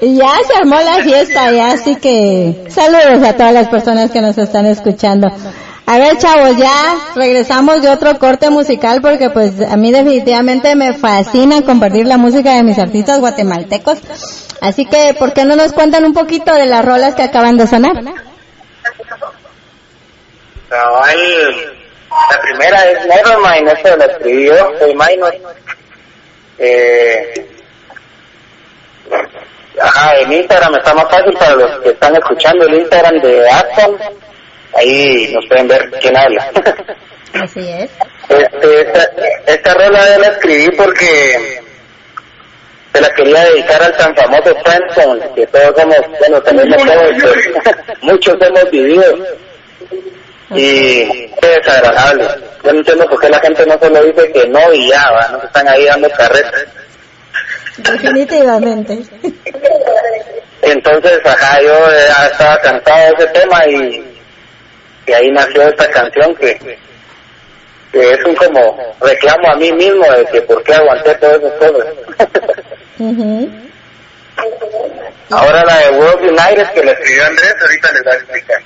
[0.00, 4.10] Y, y ya se armó la fiesta ya, así que saludos a todas las personas
[4.10, 5.30] que nos están escuchando.
[5.84, 10.94] A ver, chavos, ya regresamos de otro corte musical porque pues a mí definitivamente me
[10.94, 13.98] fascina compartir la música de mis artistas guatemaltecos.
[14.60, 17.66] Así que, ¿por qué no nos cuentan un poquito de las rolas que acaban de
[17.66, 17.94] sonar?
[22.30, 25.34] La primera es Nevermind, eso lo escribió, soy Minor.
[26.58, 27.48] Eh,
[29.80, 33.98] ajá, en Instagram está más fácil para los que están escuchando el Instagram de Aston.
[34.74, 36.50] Ahí nos pueden ver quién habla.
[37.34, 37.90] Así es.
[38.28, 39.10] Este, esta,
[39.46, 41.60] esta rola yo la escribí porque
[42.92, 47.36] se la quería dedicar al tan famoso Friendzone, que todos somos, bueno, también todos,
[48.02, 49.04] muchos hemos vivido
[50.50, 52.28] Y es desagradable.
[52.64, 55.28] Yo no entiendo por qué la gente no solo dice que no y ya, ¿va?
[55.32, 56.66] no se están ahí dando carretas.
[57.78, 58.98] Definitivamente.
[60.60, 64.11] Entonces, ajá, yo ya estaba cansado de ese tema y,
[65.06, 66.58] y ahí nació esta canción que,
[67.92, 71.52] que es un como reclamo a mí mismo de que por qué aguanté todas esas
[71.58, 71.94] cosas.
[75.30, 78.62] Ahora la de World United que le escribió Andrés, ahorita les voy a explicar.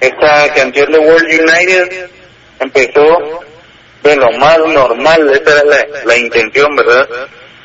[0.00, 2.10] Esta canción de World United
[2.60, 3.40] empezó
[4.02, 7.08] de lo más normal, esa era la, la intención, ¿verdad?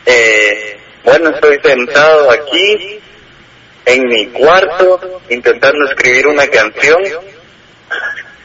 [0.06, 3.00] Eh, bueno, estoy sentado aquí
[3.86, 7.04] en mi cuarto intentando escribir una canción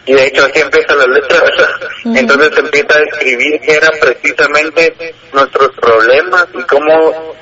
[0.07, 1.69] y de hecho así empieza la letra, ¿verdad?
[2.05, 2.17] Ujú.
[2.17, 7.35] Entonces empieza a escribir que eran precisamente nuestros problemas y cómo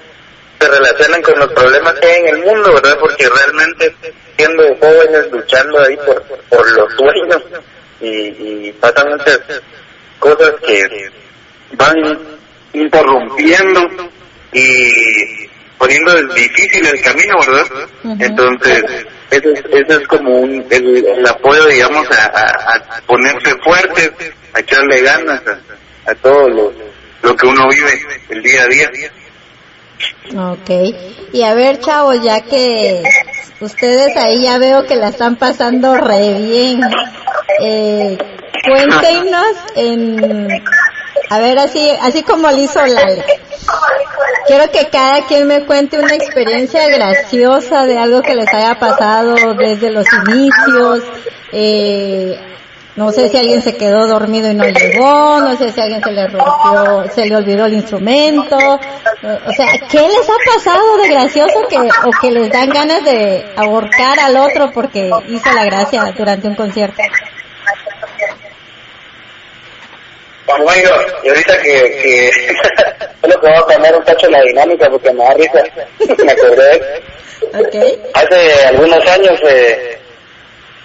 [0.59, 2.97] se relacionan con los problemas que hay en el mundo, ¿verdad?
[2.99, 3.95] Porque realmente
[4.37, 7.43] siendo jóvenes luchando ahí por, por los sueños
[8.01, 9.41] y, y pasan muchas
[10.19, 11.11] cosas que
[11.73, 11.95] van
[12.73, 13.81] interrumpiendo
[14.53, 15.49] y
[15.79, 17.66] poniendo difícil el camino, ¿verdad?
[18.20, 18.85] Entonces,
[19.31, 24.12] eso es, eso es como un, el, el apoyo, digamos, a, a- a ponerse fuertes,
[24.55, 26.72] a echarle ganas a, a todo lo,
[27.22, 28.01] lo que uno vive
[28.31, 28.91] el día a día.
[30.37, 30.70] Ok.
[31.33, 33.03] Y a ver, chavos, ya que
[33.61, 36.81] ustedes ahí ya veo que la están pasando re bien,
[37.61, 38.18] eh,
[38.66, 40.62] cuéntenos en,
[41.31, 43.25] a ver, así, así como lo hizo Lale.
[44.47, 49.55] Quiero que cada quien me cuente una experiencia graciosa de algo que les haya pasado
[49.55, 51.03] desde los inicios.
[51.53, 52.39] Eh,
[52.97, 56.12] no sé si alguien se quedó dormido y no llegó, no sé si alguien se
[56.12, 58.57] le rompió, se le olvidó el instrumento.
[58.57, 63.45] O sea, ¿qué les ha pasado de gracioso que, o que les dan ganas de
[63.57, 67.03] ahorcar al otro porque hizo la gracia durante un concierto?
[70.47, 70.77] Vamos,
[71.23, 71.73] y ahorita que,
[72.03, 72.31] que
[73.23, 75.63] solo que voy a cambiar un cacho la dinámica porque me da risa,
[76.25, 77.03] me acordé.
[77.55, 77.75] Ok.
[78.15, 79.99] Hace algunos años eh,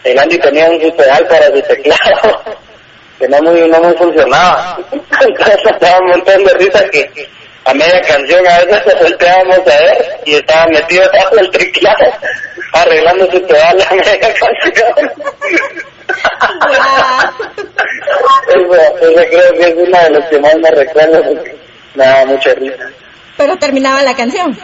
[0.04, 2.42] el Andy tenía un pedal para su teclado
[3.20, 4.80] que no muy, no muy funcionaba.
[4.92, 7.30] Entonces estaba un montón de risa que
[7.66, 12.14] a media canción a veces nos volteábamos a ver y estaba metido debajo del teclado
[12.74, 14.52] arreglando su pedal a media canción.
[18.48, 21.56] Eso, eso creo que es una de las que más me recuerdo porque
[21.96, 22.90] me da mucha risa.
[23.38, 24.58] Pero terminaba la canción.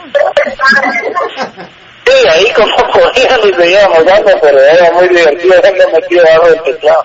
[2.05, 6.63] Sí, ahí como podíamos y seguíamos dando, pero era muy divertido verme metido debajo del
[6.63, 7.03] teclado.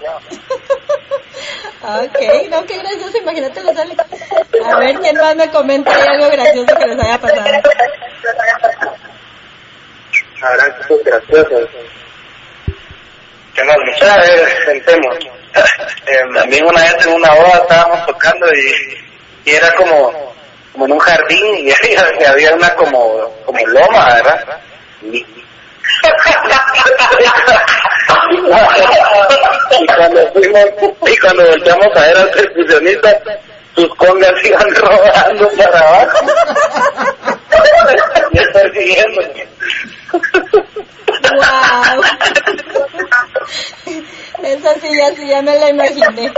[1.82, 2.18] Ok,
[2.50, 3.96] no, qué gracioso, imagínate lo sale.
[4.70, 7.62] A ver, ¿quién más me comenta algo gracioso que les haya pasado?
[10.42, 11.68] Habrán cosas graciosas.
[13.54, 14.08] ¿Qué más, muchachos?
[14.08, 15.18] A ver, sentemos.
[16.34, 20.34] También una vez en una boda estábamos tocando y, y era como,
[20.72, 24.60] como en un jardín y había, y había una como, como loma, ¿verdad?
[25.02, 25.39] Y,
[29.80, 30.64] y cuando fuimos,
[31.06, 33.20] y cuando volteamos a ver al percusionista,
[33.74, 36.26] sus congas iban rodando para abajo.
[38.32, 39.22] y está siguiendo.
[41.32, 42.02] Wow.
[44.42, 46.32] Esa sí, ya, sí, ya me la imaginé.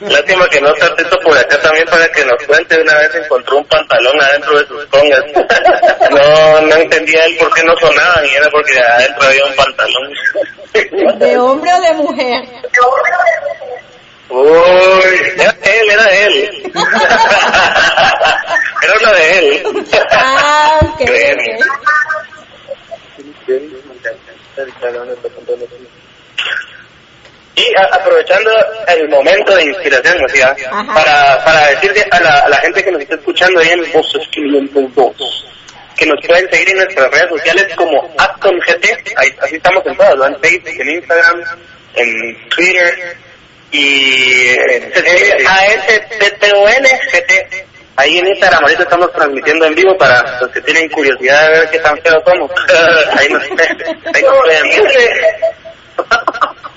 [0.00, 2.80] Lástima que no está atento por acá también para que nos cuente.
[2.80, 5.24] Una vez encontró un pantalón adentro de sus congas.
[6.10, 10.12] No, no entendía él por qué no sonaban y era porque adentro había un pantalón.
[11.18, 12.42] ¿De hombre o de mujer?
[14.28, 16.72] Uy, era él, era él.
[18.82, 19.86] Era una de él.
[20.12, 21.58] Ah, ok, Créeme.
[27.60, 28.50] Y a- aprovechando
[28.88, 30.94] el momento de inspiración, o sea, Ajá.
[30.94, 34.26] para, para decirle a la, a la gente que nos está escuchando ahí en Voces
[34.30, 35.46] 502,
[35.96, 38.86] que nos pueden seguir en nuestras redes sociales como ActonGT,
[39.16, 40.26] ahí, así estamos en todas, ¿no?
[40.26, 41.42] en Facebook, en Instagram,
[41.96, 43.16] en Twitter,
[43.72, 46.82] y eh, se escribe ASTTON
[47.12, 47.66] GT.
[47.96, 51.70] Ahí en Instagram ahorita estamos transmitiendo en vivo para los que tienen curiosidad de ver
[51.70, 52.50] qué tan feos somos.
[53.18, 54.70] ahí nos, ahí nos pueden.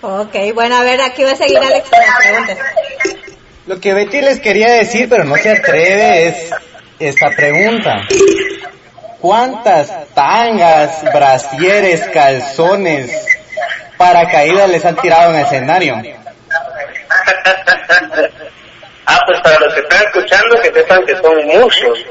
[0.00, 2.58] Ok, bueno, a ver, aquí va a seguir Alex con las preguntas.
[3.66, 6.50] Lo que Betty les quería decir, pero no se atreve, es
[7.00, 8.02] esta pregunta.
[9.20, 13.10] ¿Cuántas tangas, brasieres, calzones,
[13.96, 16.00] paracaídas les han tirado en el escenario?
[19.10, 21.98] Ah, pues para los que están escuchando, que sepan que son muchos.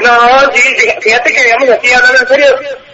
[0.00, 2.46] no, sí, fí- fíjate que digamos así, hablando en serio,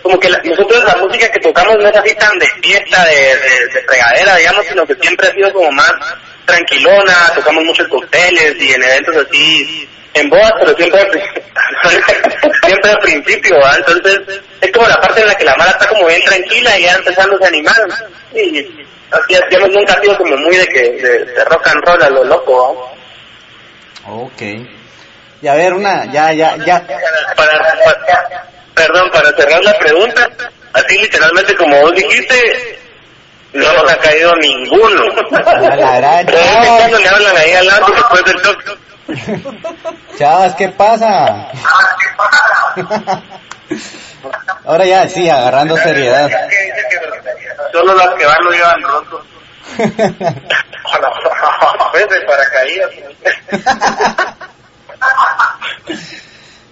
[0.06, 3.14] como que la- nosotros la música que tocamos no es así tan de fiesta, de,
[3.14, 5.92] de, de fregadera, digamos, sino que siempre ha sido como más
[6.44, 11.00] tranquilona, tocamos muchos cócteles y en eventos así en bodas, pero siempre
[12.64, 16.06] siempre al principio, entonces es como la parte en la que la mala está como
[16.06, 17.76] bien tranquila y ya empezando a animar,
[18.32, 18.58] y
[19.10, 22.10] así digamos nunca ha sido como muy de que de, de rock and roll a
[22.10, 22.96] lo loco,
[24.06, 24.12] ¿va?
[24.12, 24.42] Ok.
[25.42, 26.80] Y a ver, una, ya, ya, ya.
[27.36, 28.46] para, para-
[28.76, 30.28] perdón, para cerrar la pregunta,
[30.74, 32.78] así literalmente como vos dijiste,
[33.54, 35.02] no nos ha caído ninguno.
[35.32, 35.76] A la
[36.22, 38.78] gran, le hablan ahí al lado después del toque.
[40.18, 41.48] Chavas, ¿qué pasa?
[44.66, 46.30] Ahora ya, sí, agarrando seriedad.
[47.72, 49.22] Solo las que van lo llevan roto.
[50.88, 52.90] A veces paracaídas.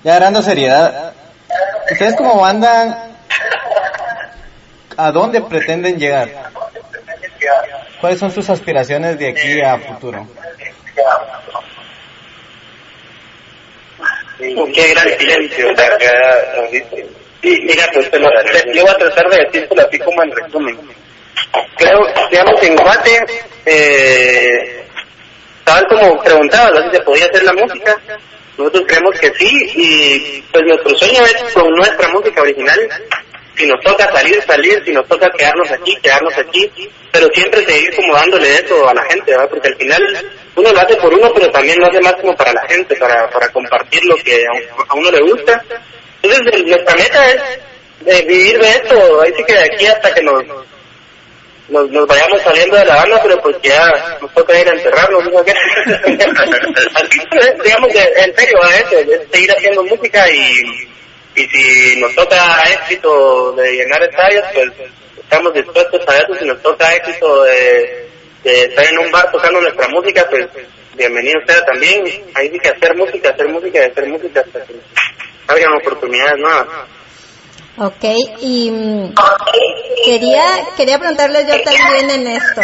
[0.02, 1.14] ya agarrando seriedad.
[1.90, 3.08] ¿Ustedes como banda,
[4.96, 6.28] a dónde pretenden llegar?
[8.00, 10.26] ¿Cuáles son sus aspiraciones de aquí a futuro?
[14.38, 15.68] Qué gran silencio.
[17.42, 20.78] Mira, pues te lo, te- yo voy a tratar de decírtelo así como en resumen.
[21.76, 22.00] Creo,
[22.30, 23.18] digamos, en Guate,
[23.66, 24.84] eh,
[25.58, 26.90] estaban como preguntados ¿no?
[26.90, 27.96] si se podía hacer la música.
[28.56, 32.78] Nosotros creemos que sí, y pues nuestro sueño es con nuestra música original.
[33.56, 36.70] Si nos toca salir, salir, si nos toca quedarnos aquí, quedarnos aquí,
[37.12, 39.34] pero siempre seguir como dándole eso a la gente.
[39.48, 42.52] Porque al final uno lo hace por uno, pero también lo hace más como para
[42.52, 44.44] la gente, para, para compartir lo que
[44.88, 45.62] a, uno le gusta.
[46.22, 47.42] Entonces, nuestra meta es
[48.06, 50.42] eh, vivir de esto, ahí sí que de aquí hasta que nos,
[51.68, 55.24] nos, nos vayamos saliendo de la banda, pero pues ya nos toca ir a enterrarnos,
[55.24, 55.42] ¿no?
[57.64, 60.52] Digamos, que en serio, eso, es seguir haciendo música y,
[61.36, 64.70] y si nos toca éxito de llenar estadios, pues
[65.18, 68.08] estamos dispuestos a eso, si nos toca éxito de,
[68.44, 70.46] estar en un bar tocando nuestra música, pues
[70.96, 72.04] bienvenido sea también,
[72.34, 74.74] ahí sí que hacer música, hacer música hacer música hasta que
[75.46, 76.66] salgan oportunidades nuevas.
[77.76, 78.04] Ok,
[78.40, 79.14] y mm,
[80.04, 80.44] quería
[80.76, 82.60] quería preguntarles yo también en esto.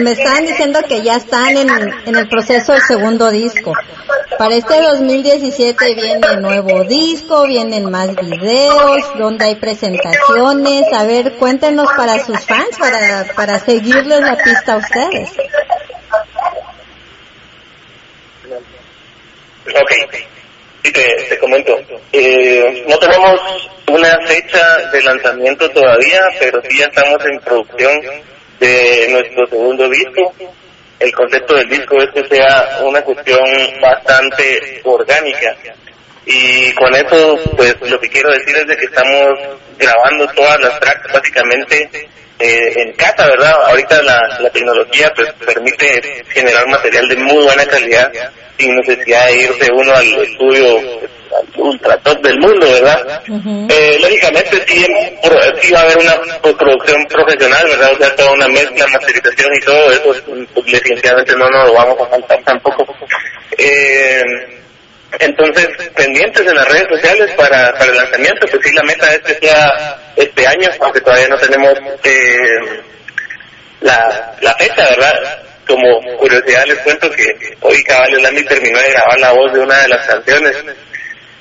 [0.00, 1.68] Me estaban diciendo que ya están en,
[2.06, 3.72] en el proceso del segundo disco.
[4.36, 10.92] Para este 2017 viene nuevo disco, vienen más videos, donde hay presentaciones.
[10.92, 15.30] A ver, cuéntenos para sus fans, para, para seguirles la pista a ustedes.
[19.68, 20.37] Ok,
[20.82, 21.78] sí, te, te comento.
[22.12, 23.40] Eh, no tenemos
[23.88, 28.00] una fecha de lanzamiento todavía, pero sí ya estamos en producción
[28.60, 30.34] de nuestro segundo disco.
[30.98, 33.40] El concepto del disco es que sea una cuestión
[33.80, 35.56] bastante orgánica.
[36.26, 39.38] Y con eso, pues lo que quiero decir es de que estamos
[39.78, 41.88] grabando todas las tracks básicamente
[42.38, 43.52] eh, en casa, ¿verdad?
[43.66, 48.12] Ahorita la, la tecnología pues permite generar material de muy buena calidad
[48.58, 50.78] sin necesidad de irse uno al estudio
[51.36, 53.22] al ultra top del mundo, ¿verdad?
[53.68, 54.86] Eh, lógicamente sí,
[55.60, 57.92] sí va a haber una producción profesional, ¿verdad?
[57.92, 60.24] O sea, toda una mezcla, masterización y todo eso,
[60.54, 62.96] pues, definitivamente no nos lo vamos a faltar tampoco.
[63.56, 64.22] Eh,
[65.18, 69.20] entonces, pendientes en las redes sociales para, para el lanzamiento, pues sí, la meta es
[69.20, 71.72] que sea este año, aunque todavía no tenemos
[72.04, 72.82] eh,
[73.80, 75.42] la, la fecha, ¿verdad?
[75.66, 77.24] Como curiosidad les cuento que
[77.60, 80.56] hoy Cabal Lamy terminó de grabar la voz de una de las canciones.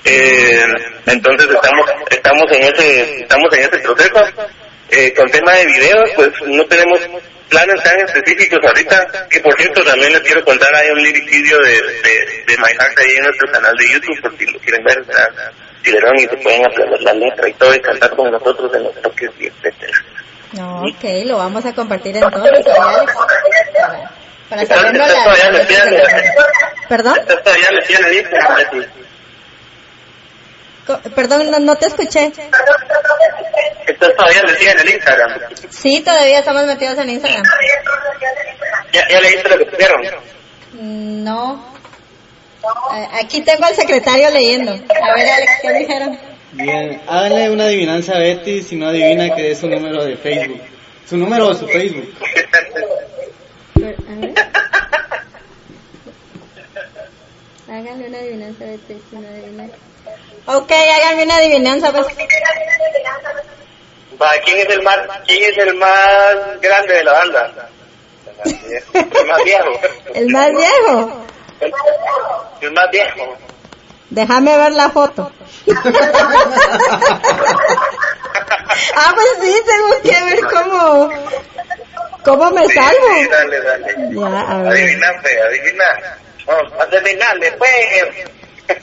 [0.05, 0.63] Eh,
[1.05, 4.25] entonces estamos estamos en ese estamos en ese proceso.
[4.89, 6.99] Eh, con tema de videos, pues no tenemos
[7.49, 11.57] planes tan específicos ahorita, que por cierto también les quiero contar, hay un lyric video
[11.59, 14.83] de, de, de My Heart ahí en nuestro canal de YouTube, por si lo quieren
[14.83, 15.29] ver, está
[15.83, 19.01] Tilerón y se pueden aprender la letra y todo y cantar con nosotros en los
[19.01, 19.97] toques y etcétera.
[20.53, 24.11] No, ok, lo vamos a compartir entonces, Alex, para,
[24.49, 27.17] para Estás- saberlo la- en- ¿Perdón?
[27.19, 28.77] Estás todavía metida en el Instagram, Betty.
[28.79, 28.87] Co-
[31.15, 32.31] Perdón, no, no te escuché.
[33.87, 35.39] Estás todavía metida en el Instagram.
[35.69, 37.43] Sí, todavía estamos metidos en Instagram.
[38.93, 40.01] Ya, ya leíste lo que pusieron.
[40.73, 41.77] Mm, No.
[42.91, 44.71] A- Aquí tengo al secretario leyendo.
[44.71, 46.19] A ver, Alex, ¿qué dijeron?
[46.53, 50.61] Bien, háganle una adivinanza a Betty si no adivina que es su número de Facebook.
[51.07, 52.13] Su número o su Facebook.
[53.77, 54.51] A.
[57.71, 59.67] Háganle una adivinanza de si no adivina.
[60.45, 62.07] Ok, háganme una adivinanza, pues.
[64.21, 67.69] Va, ¿quién es el más, quién es el más grande de la banda?
[68.93, 69.79] El más viejo.
[70.13, 71.23] El más viejo.
[72.61, 73.37] El más viejo.
[74.09, 75.31] Déjame ver la foto.
[78.95, 81.09] Ah, pues sí, tengo que ver cómo,
[82.23, 83.07] cómo me Sí, salvo.
[83.15, 83.95] sí, dale, dale.
[84.11, 84.71] Ya, a ver.
[84.73, 85.85] Adivina, fe, adivina.
[86.45, 88.27] Vamos, adivinale, pues.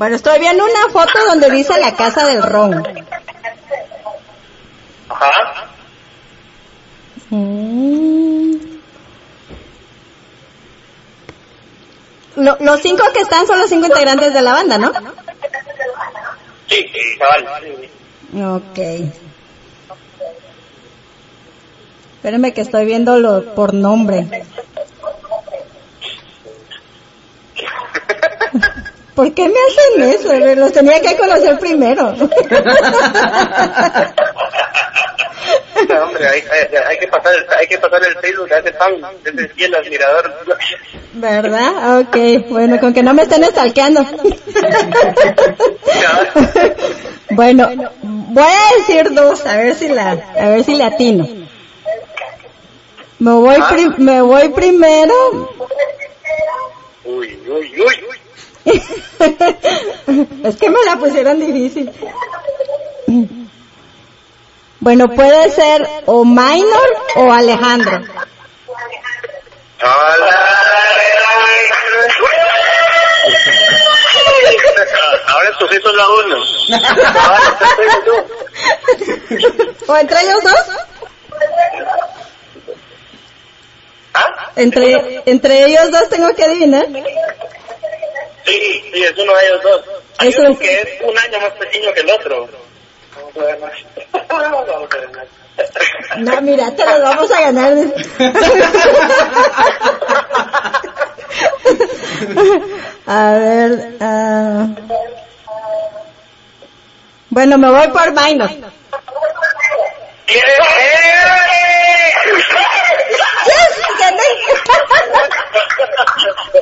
[0.00, 2.82] Bueno, estoy viendo una foto donde dice la casa del ron.
[5.10, 5.30] Ajá.
[7.28, 8.54] Mm.
[12.36, 14.90] Lo- los cinco que están son los cinco integrantes de la banda, ¿no?
[16.66, 16.86] Sí,
[17.18, 18.56] chaval.
[18.56, 18.78] Ok.
[22.16, 24.44] Espérenme que estoy viéndolo por nombre.
[29.20, 30.32] ¿Por qué me hacen eso?
[30.56, 32.14] Los tenía que conocer primero.
[35.88, 38.72] No, hombre, hay, hay, hay que pasar el, hay que pasar el Facebook a ese
[38.74, 38.92] fan,
[39.24, 40.34] ese fiel admirador.
[41.14, 42.00] ¿Verdad?
[42.00, 42.16] Ok.
[42.50, 44.04] Bueno, con que no me estén estalqueando.
[47.30, 47.68] bueno,
[48.02, 51.26] voy a decir dos, a ver si la, a ver si le atino.
[53.18, 55.14] Me voy, pri- me voy primero.
[57.04, 58.19] Uy, uy, uy.
[60.44, 61.90] es que me la pusieron difícil.
[64.80, 68.02] Bueno, puede ser o Minor o Alejandro.
[69.82, 70.46] Hola.
[75.26, 76.36] Ahora tú sí sos la uno.
[79.86, 80.76] ¿O entre ellos dos?
[84.14, 84.50] ¿Ah?
[84.56, 86.86] Entre, entre ellos dos tengo que adivinar.
[88.44, 89.82] Sí, sí, es uno de ellos dos.
[90.18, 90.58] Hay Eso uno es.
[90.58, 92.48] que es un año más pequeño que el otro.
[93.16, 93.72] Vamos a ver más.
[94.28, 95.26] Vamos a ver más.
[96.18, 97.74] No, mira, te los vamos a ganar.
[103.06, 104.66] A ver, ah.
[107.30, 108.50] bueno, me voy por Minor.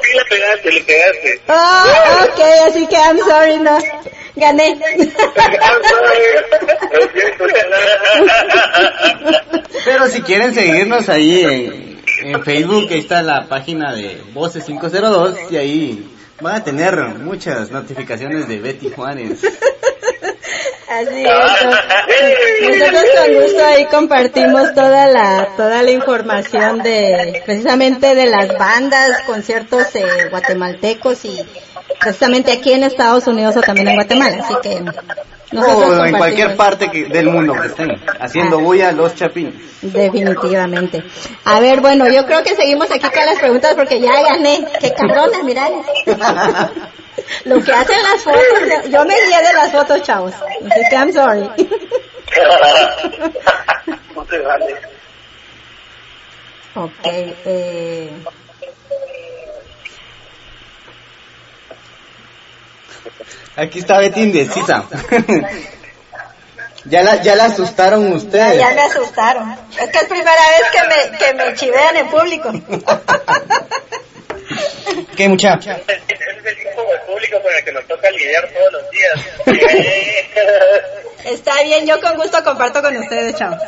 [0.02, 1.40] Sí, le pegaste, le pegaste.
[1.48, 3.78] Ah, ok, así que I'm sorry, no.
[4.36, 4.78] Gané.
[9.84, 12.02] Pero si quieren seguirnos ahí en,
[12.34, 17.70] en Facebook, ahí está la página de Voces 502 y ahí van a tener muchas
[17.70, 19.40] notificaciones de Betty Juárez.
[20.88, 22.78] Así es.
[22.78, 29.22] Nosotros con gusto ahí compartimos toda la toda la información de precisamente de las bandas,
[29.26, 31.44] conciertos eh, guatemaltecos y
[32.00, 34.80] precisamente aquí en Estados Unidos o también en Guatemala, así que
[35.50, 37.90] nosotros O en cualquier parte que- del mundo que estén
[38.20, 39.54] haciendo bulla los chapines.
[39.80, 41.02] Definitivamente.
[41.44, 44.66] A ver, bueno, yo creo que seguimos aquí con las preguntas porque ya gané.
[44.80, 45.68] Qué cabrona, mirá.
[47.44, 50.32] Lo que hacen las fotos, yo me guié de las fotos, chavos.
[50.90, 51.48] Que I'm sorry.
[54.14, 54.74] No te vale.
[56.74, 58.10] Ok, eh,
[63.56, 64.84] Aquí está Betty indecisa.
[66.84, 68.58] ya la, ya la asustaron ya, ustedes.
[68.58, 69.56] ya me asustaron.
[69.80, 72.52] Es que es primera vez que me, que me chivean en público.
[75.16, 75.54] ¿Qué mucha?
[75.54, 79.14] Ese es el tipo de público con el que nos toca lidiar todos los días.
[81.24, 83.58] Está bien, yo con gusto comparto con ustedes, chavos.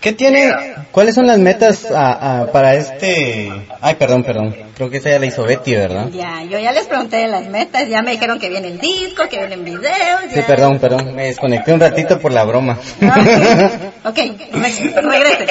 [0.00, 0.52] ¿Qué tiene?
[0.92, 3.50] ¿Cuáles son las metas a- a- para este?
[3.80, 4.54] Ay, perdón, perdón.
[4.76, 6.06] Creo que esa ya la hizo Betty, ¿verdad?
[6.12, 9.28] Ya, yo ya les pregunté de las metas, ya me dijeron que viene el disco,
[9.28, 10.20] que vienen videos.
[10.30, 10.46] Sí, ya.
[10.46, 11.16] perdón, perdón.
[11.16, 12.78] Me desconecté un ratito por la broma.
[14.04, 14.16] Ok,
[14.52, 15.46] re- regrese.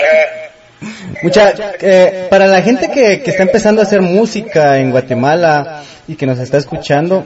[1.23, 6.15] Mucha, eh, para la gente que, que está empezando a hacer música en Guatemala y
[6.15, 7.25] que nos está escuchando,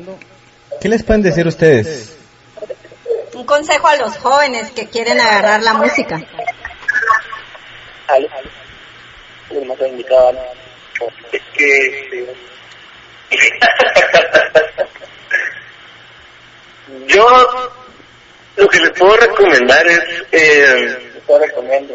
[0.79, 2.15] ¿qué les pueden decir ustedes?
[3.33, 6.21] Un consejo a los jóvenes que quieren agarrar la música.
[8.07, 8.49] Ale, ale.
[9.65, 10.39] No se invitado, ¿no?
[11.31, 12.33] Es que...
[17.07, 17.25] Yo
[18.55, 19.99] lo que les puedo recomendar es...
[20.31, 21.10] Eh,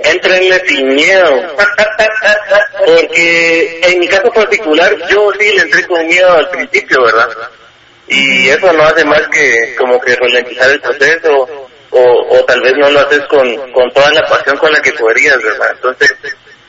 [0.02, 1.42] entrenle sin miedo.
[2.84, 7.28] Porque en mi caso particular yo sí le entré con miedo al principio, ¿verdad?
[8.08, 11.48] Y eso no hace más que como que ralentizar el proceso
[11.90, 14.92] o, o tal vez no lo haces con, con toda la pasión con la que
[14.92, 15.70] podrías, ¿verdad?
[15.72, 16.14] Entonces,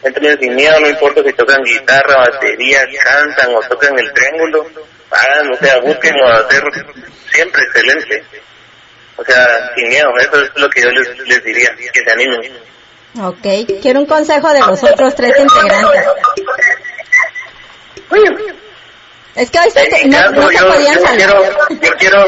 [0.04, 4.66] entren sin miedo, no importa si tocan guitarra, batería, cantan o tocan el triángulo,
[5.12, 6.64] hagan, o sea, busquen o hacer
[7.32, 8.24] siempre excelente.
[9.18, 12.54] O sea, sin miedo, eso es lo que yo les, les diría, que se animen.
[13.20, 16.04] Ok, quiero un consejo de los otros tres integrantes.
[19.36, 21.28] Es que hoy se En te- mi no, se podían salir.
[21.82, 22.26] yo quiero,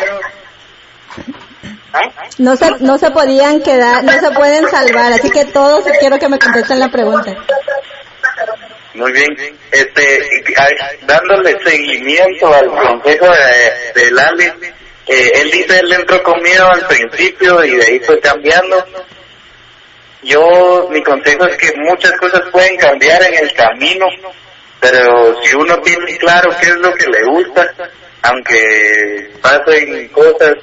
[1.92, 2.02] ¿Ah?
[2.38, 6.30] No se, no se podían quedar, no se pueden salvar, así que todos quiero que
[6.30, 7.36] me contesten la pregunta.
[8.94, 9.58] Muy bien.
[9.72, 10.22] Este,
[11.08, 14.52] dándole seguimiento al consejo de, de Lali,
[15.10, 18.86] eh, él dice él entró con miedo al principio y de ahí fue cambiando.
[20.22, 24.06] Yo, mi consejo es que muchas cosas pueden cambiar en el camino,
[24.80, 27.74] pero si uno tiene claro qué es lo que le gusta,
[28.22, 30.54] aunque pasen cosas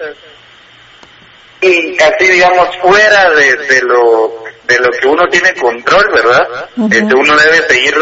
[1.61, 6.89] y así digamos fuera de, de lo de lo que uno tiene control verdad Ujú.
[6.93, 7.95] este, uno debe seguir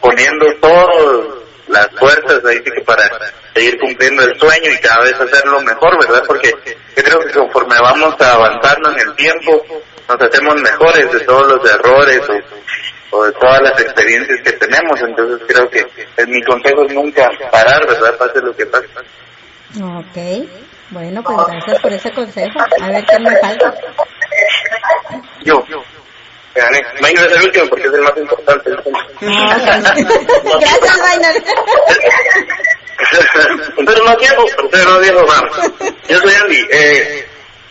[0.00, 1.41] poniendo todas
[1.72, 3.02] las fuerzas ahí sí que para
[3.54, 6.50] seguir cumpliendo el sueño y cada vez hacerlo mejor verdad porque
[6.96, 9.64] yo creo que conforme vamos avanzando en el tiempo
[10.08, 15.00] nos hacemos mejores de todos los errores o, o de todas las experiencias que tenemos
[15.00, 15.86] entonces creo que
[16.26, 18.88] mi consejo es nunca parar verdad pase lo que pase
[19.80, 20.18] Ok,
[20.90, 22.58] bueno, pues gracias por ese consejo.
[22.60, 23.74] A ver qué me falta.
[25.44, 25.64] Yo.
[26.54, 26.80] Gané.
[27.00, 28.70] Maynard es el último porque es el más importante.
[29.20, 31.42] Gracias, Vainer.
[33.78, 35.56] Entonces más tiempo, entonces no viejo vamos.
[36.08, 36.66] Yo soy Andy.
[36.70, 37.26] Eh,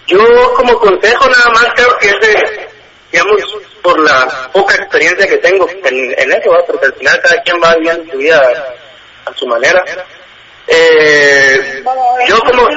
[0.08, 0.20] yo
[0.56, 2.70] como consejo nada más creo que es de,
[3.12, 3.42] digamos,
[3.82, 6.66] por la poca experiencia que tengo en, en eso, ¿va?
[6.66, 8.42] porque al final cada quien va viviendo su vida
[9.26, 9.84] a su manera.
[10.68, 11.84] Eh,
[12.28, 12.68] yo como...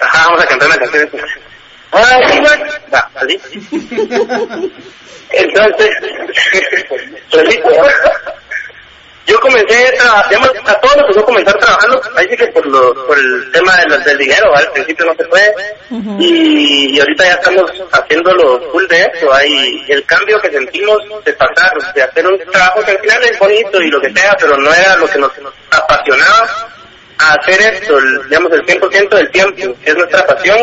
[0.00, 1.10] Ajá, vamos a cantar una canción.
[1.94, 3.40] Va, así.
[5.30, 5.90] Entonces.
[9.26, 12.64] Yo comencé a trabajar, digamos, a todos nos tocó comenzar trabajando, ahí sí que por,
[12.64, 14.66] lo, por el tema de los- del dinero, ¿vale?
[14.68, 15.54] al principio no se fue,
[15.90, 16.16] Ujú.
[16.20, 21.32] y, y ahorita ya estamos haciéndolo full de eso, hay el cambio que sentimos de
[21.32, 24.56] pasar, de hacer un trabajo que al final es bonito y lo que sea, pero
[24.58, 25.32] no era lo que nos
[25.72, 26.68] apasionaba,
[27.18, 30.56] a hacer esto, el- digamos, el 100% del tiempo, que es nuestra pasión.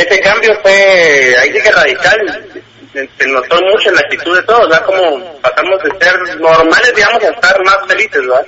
[0.00, 4.66] Ese cambio fue, ahí sí que radical, se notó mucho en la actitud de todos,
[4.66, 4.86] ¿verdad?
[4.86, 8.46] Como pasamos de ser normales, digamos, a estar más felices, ¿verdad?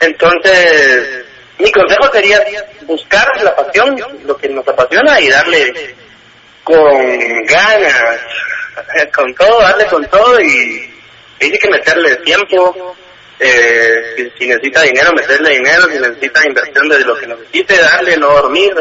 [0.00, 1.24] Entonces,
[1.58, 2.42] mi consejo sería
[2.82, 3.94] buscar la pasión,
[4.24, 5.94] lo que nos apasiona y darle
[6.62, 8.20] con ganas,
[9.14, 10.90] con todo, darle con todo y
[11.42, 12.96] hay que meterle tiempo,
[13.38, 18.16] eh, si, si necesita dinero, meterle dinero, si necesita inversión de lo que necesite, darle,
[18.16, 18.74] no dormir,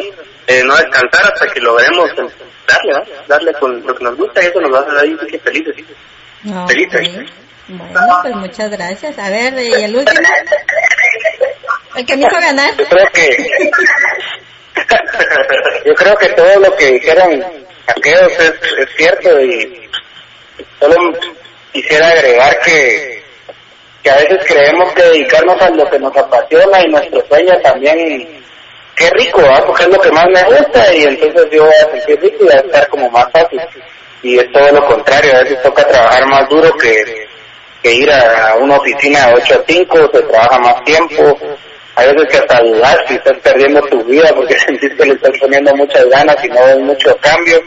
[0.47, 2.27] eh, no descansar hasta que logremos eh,
[2.67, 2.93] darle,
[3.27, 5.39] darle con lo que nos gusta y eso nos va a hacer ahí sí que
[5.39, 5.75] felices.
[6.47, 6.69] Ok.
[6.69, 7.29] Felices.
[7.67, 9.17] Bueno, pues muchas gracias.
[9.17, 10.19] A ver, ¿y el último?
[11.95, 12.75] El que me hizo ganar.
[12.75, 13.49] Yo creo que
[15.85, 17.43] yo creo que todo lo que dijeron
[17.87, 19.89] aquellos es, es cierto y
[20.79, 20.95] solo
[21.71, 23.23] quisiera agregar que
[24.03, 28.42] que a veces creemos que dedicarnos a lo que nos apasiona y nuestro sueño también
[28.95, 29.63] qué rico, ¿ah?
[29.65, 32.47] porque es lo que más me gusta y entonces yo voy a sentir rico y
[32.47, 33.59] va a estar como más fácil.
[34.21, 37.27] Y es todo lo contrario, a veces toca trabajar más duro que,
[37.81, 41.37] que ir a una oficina de 8 a 5, se trabaja más tiempo,
[41.95, 45.37] hay veces que hasta dudar si estás perdiendo tu vida porque sentís que le estás
[45.39, 47.61] poniendo muchas ganas y no ves mucho cambio,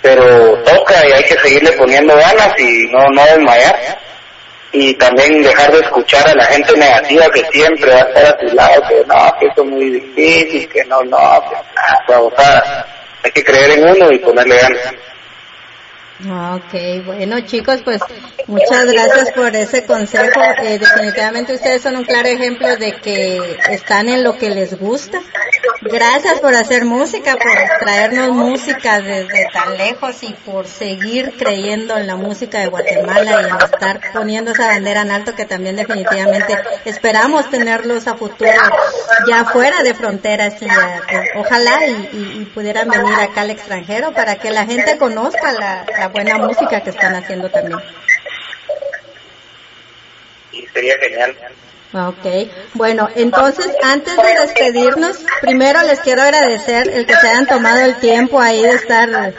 [0.00, 3.76] pero toca y hay que seguirle poniendo ganas y no, no desmayar
[4.72, 8.38] y también dejar de escuchar a la gente negativa que siempre va a estar a
[8.38, 12.30] tu lado, que no, que eso es muy difícil, que no, no, que nada, o
[12.36, 12.86] sea,
[13.22, 14.94] hay que creer en uno y ponerle ganas.
[16.18, 18.00] Ok, bueno chicos, pues
[18.46, 20.40] muchas gracias por ese consejo.
[20.62, 25.20] Eh, definitivamente ustedes son un claro ejemplo de que están en lo que les gusta.
[25.82, 32.06] Gracias por hacer música, por traernos música desde tan lejos y por seguir creyendo en
[32.06, 36.56] la música de Guatemala y en estar poniendo esa bandera en alto que también definitivamente
[36.86, 38.50] esperamos tenerlos a futuro
[39.28, 44.36] ya fuera de fronteras y ya, pues, ojalá y, pudieran venir acá al extranjero para
[44.36, 47.80] que la gente conozca la buena música que están haciendo también.
[50.52, 51.36] Y sería genial.
[51.92, 57.80] Ok, bueno, entonces antes de despedirnos, primero les quiero agradecer el que se hayan tomado
[57.80, 59.34] el tiempo ahí de estar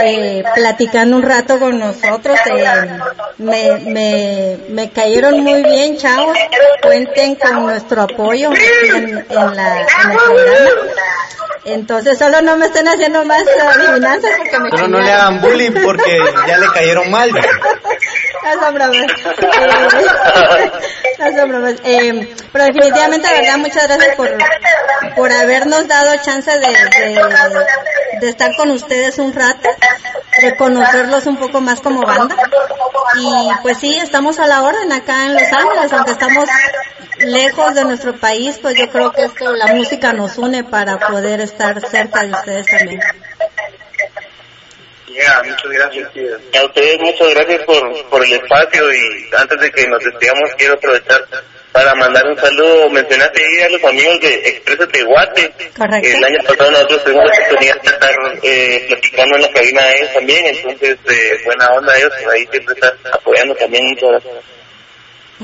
[0.00, 2.38] eh, platicando un rato con nosotros.
[2.46, 2.64] Eh,
[3.38, 6.36] me, me, me cayeron muy bien, chavos.
[6.82, 10.70] Cuenten con nuestro apoyo en, en, la, en el programa.
[11.64, 15.70] Entonces solo no me estén haciendo más adivinanzas porque me Pero no le hagan bullying
[15.84, 17.30] porque ya le cayeron mal.
[18.44, 18.56] Eh,
[21.30, 21.74] bromas.
[21.84, 24.30] Eh, pero definitivamente, de verdad, muchas gracias por,
[25.14, 27.20] por habernos dado chance de, de,
[28.20, 29.68] de estar con ustedes un rato,
[30.40, 32.36] de conocerlos un poco más como banda.
[33.16, 36.48] Y pues sí, estamos a la orden acá en Los Ángeles, aunque estamos
[37.18, 41.40] lejos de nuestro país, pues yo creo que esto, la música nos une para poder
[41.40, 43.00] estar cerca de ustedes también.
[45.14, 46.08] Ya, muchas gracias.
[46.58, 50.74] A ustedes muchas gracias por, por el espacio y antes de que nos despidamos quiero
[50.74, 51.24] aprovechar
[51.72, 52.90] para mandar un saludo.
[52.90, 55.52] Mencionaste ahí a los amigos de Expreso Tehuate.
[55.76, 56.08] Correcto.
[56.08, 58.10] El año pasado nosotros tuvimos la oportunidad de estar
[58.42, 62.74] eh, platicando en la cabina de ellos también, entonces eh, buena onda ellos, ahí siempre
[62.74, 63.84] están apoyando también.
[63.86, 64.61] Muchas gracias.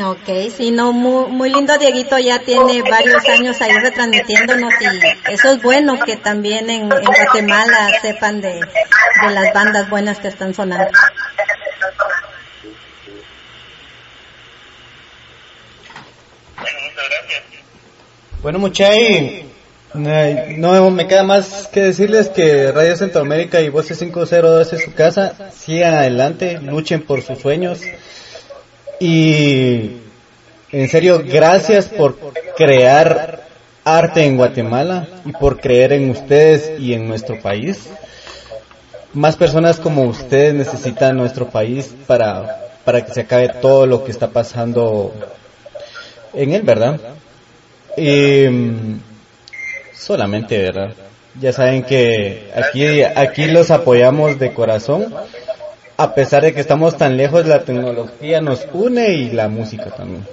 [0.05, 5.51] Ok, sí, no, muy, muy lindo Dieguito, ya tiene varios años ahí retransmitiéndonos y eso
[5.51, 10.91] es bueno que también en, Guatemala sepan de, de las bandas buenas que están sonando.
[18.41, 19.49] Bueno, muchachos,
[19.95, 25.51] no me queda más que decirles que Radio Centroamérica y Voces 502 es su casa.
[25.51, 27.81] Sigan adelante, luchen por sus sueños.
[29.01, 29.97] Y
[30.73, 32.19] en serio, gracias por
[32.57, 33.43] crear
[33.85, 37.89] arte en Guatemala y por creer en ustedes y en nuestro país.
[39.15, 44.11] Más personas como ustedes necesitan nuestro país para, para que se acabe todo lo que
[44.11, 45.15] está pasando
[46.35, 47.01] en él, ¿verdad?
[47.97, 48.99] Mm,
[49.95, 50.93] solamente, ¿verdad?
[51.41, 55.15] Ya saben que aquí, aquí los apoyamos de corazón.
[56.01, 60.25] A pesar de que estamos tan lejos, la tecnología nos une y la música también.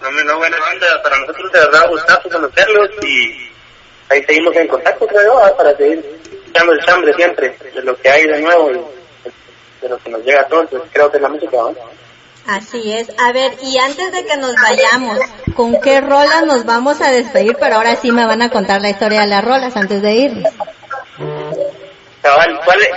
[0.00, 3.34] No, me- no, buena onda, para nosotros de verdad gustazo conocerlos y
[4.08, 6.02] ahí seguimos en contacto, creo para seguir
[6.48, 8.80] echando el chambre siempre de lo que hay de nuevo y
[9.82, 11.74] de lo que nos llega a todos, pues creo que es la música, ¿no?
[12.46, 13.08] Así es.
[13.18, 15.18] A ver, y antes de que nos vayamos,
[15.54, 17.54] ¿con qué rolas nos vamos a despedir?
[17.60, 20.50] Pero ahora sí me van a contar la historia de las rolas antes de irnos.
[22.22, 22.90] Cabal, ¿cuál es?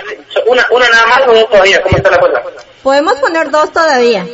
[0.46, 2.42] Una, una nada más o dos todavía, ¿cómo está la cosa?
[2.82, 4.26] Podemos poner dos todavía.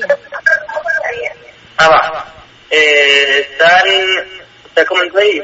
[1.76, 2.26] Ah, va.
[2.70, 3.86] Eh, están,
[4.66, 5.42] está Common Play.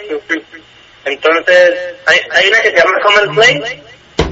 [1.04, 3.82] Entonces, hay, hay una que se llama Common Play.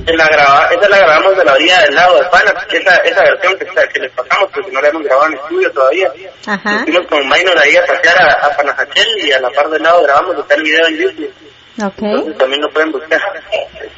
[0.06, 2.52] La graba, esa la grabamos de la orilla del lado de Pana.
[2.70, 6.12] Esa, esa versión que, que les pasamos, porque no la hemos grabado en estudio todavía.
[6.46, 6.82] Ajá.
[6.84, 10.02] Fuimos con Minor ahí a pasear a, a Panajachel y a la par del lado
[10.02, 11.34] grabamos, está el video en YouTube.
[11.82, 12.02] Ok.
[12.02, 13.20] Entonces también lo pueden buscar.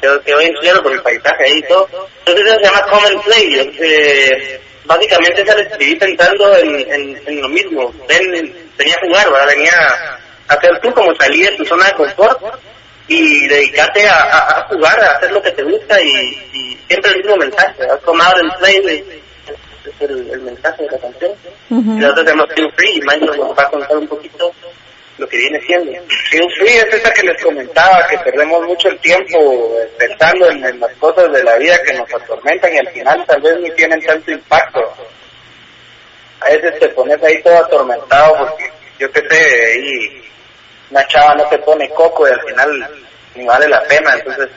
[0.01, 1.87] Quedó, quedó bien claro con el paisaje ahí y todo.
[2.25, 3.73] Entonces eso se llama Common Play.
[3.79, 7.93] Eh, básicamente esa la escribí pensando en, en, en lo mismo.
[8.07, 9.47] Ven, venía a jugar, ¿verdad?
[9.47, 9.71] venía
[10.47, 12.41] a hacer tú como salir de tu zona de confort
[13.07, 16.09] y dedicarte a, a, a jugar, a hacer lo que te gusta y,
[16.53, 17.83] y siempre el mismo mensaje.
[18.03, 19.05] Come out and play
[19.87, 21.31] es el, el mensaje de la canción.
[21.69, 21.91] Ujú.
[21.91, 24.51] Y nosotros tenemos Feel Free y Mike nos va a contar un poquito
[25.17, 25.91] lo que viene siendo.
[26.29, 30.91] Feel Free es esa que les comentaba, que perdemos mucho el tiempo pensando en, las
[30.97, 34.31] cosas de la vida que nos atormentan y al final tal vez ni tienen tanto
[34.31, 34.79] impacto.
[36.41, 40.23] A veces te pones ahí todo atormentado porque yo qué sé, ahí
[40.91, 42.89] una chava no te pone coco y al final
[43.35, 44.49] ni vale la pena, entonces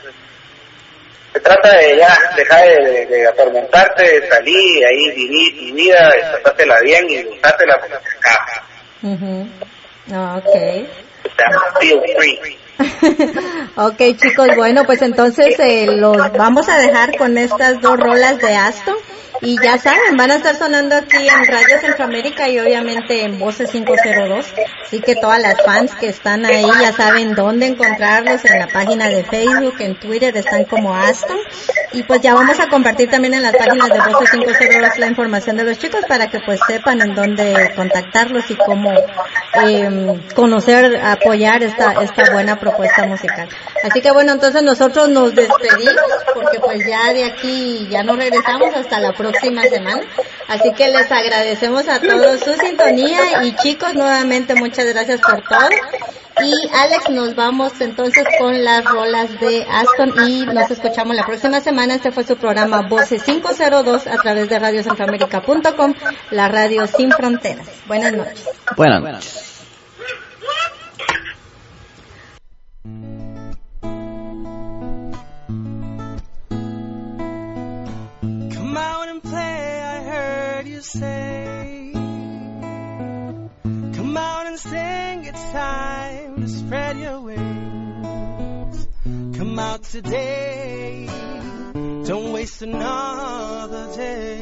[1.33, 6.81] se trata de ya dejar de, de- atormentarte, salir, ahí vivir tu vida, de pasártela
[6.81, 8.67] bien y gustártela como se acaba.
[10.11, 10.47] Ok.
[10.47, 11.51] O sea,
[11.81, 12.59] Feel Free.
[13.77, 18.55] ok chicos, bueno pues entonces eh, los vamos a dejar con estas dos rolas de
[18.55, 18.97] Aston
[19.43, 23.70] y ya saben, van a estar sonando aquí en Radio Centroamérica y obviamente en Voces
[23.70, 24.47] 502,
[24.84, 29.09] así que todas las fans que están ahí ya saben dónde encontrarlos en la página
[29.09, 31.38] de Facebook, en Twitter están como Aston.
[31.93, 35.57] Y pues ya vamos a compartir también en las páginas de Voces 502 la información
[35.57, 38.93] de los chicos para que pues sepan en dónde contactarlos y cómo
[39.64, 43.49] eh, conocer, apoyar esta, esta buena propuesta musical.
[43.82, 48.74] Así que bueno, entonces nosotros nos despedimos porque pues ya de aquí ya no regresamos.
[48.74, 50.03] Hasta la próxima semana.
[50.49, 55.68] Así que les agradecemos a todos su sintonía y chicos, nuevamente muchas gracias por todo.
[56.43, 61.61] Y Alex, nos vamos entonces con las rolas de Aston y nos escuchamos la próxima
[61.61, 61.97] semana.
[61.97, 65.95] Este fue su programa Voces 502 a través de radiocentroamerica.com,
[66.31, 67.68] la radio sin fronteras.
[67.87, 68.49] Buenas noches.
[68.76, 69.60] Buenas noches.
[89.91, 91.07] today.
[91.72, 94.38] Don't waste another day.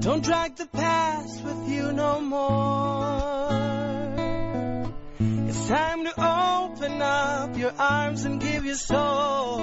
[0.00, 3.48] Don't drag the past with you no more.
[5.48, 9.58] It's time to open up your arms and give your soul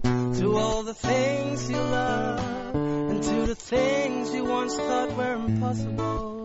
[0.00, 6.37] to all the things you love and to the things you once thought were impossible.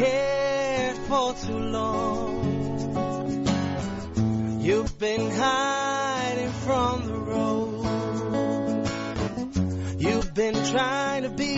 [0.00, 2.30] for too long.
[4.60, 7.84] You've been hiding from the road.
[9.98, 11.56] You've been trying to be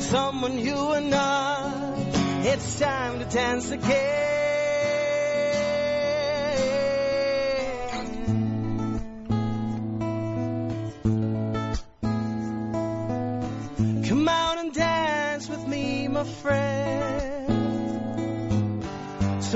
[0.00, 1.74] someone you are not.
[2.46, 4.45] It's time to dance again.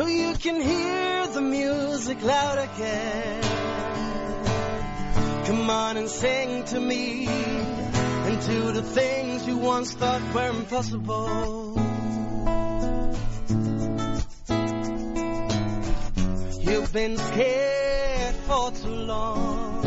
[0.01, 3.43] so you can hear the music loud again.
[5.44, 11.74] Come on and sing to me and do the things you once thought were impossible.
[16.62, 19.85] You've been scared for too long.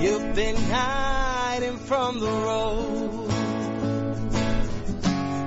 [0.00, 3.28] You've been hiding from the road.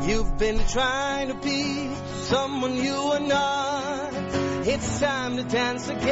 [0.09, 4.13] You've been trying to be someone you are not.
[4.65, 6.07] It's time to dance again.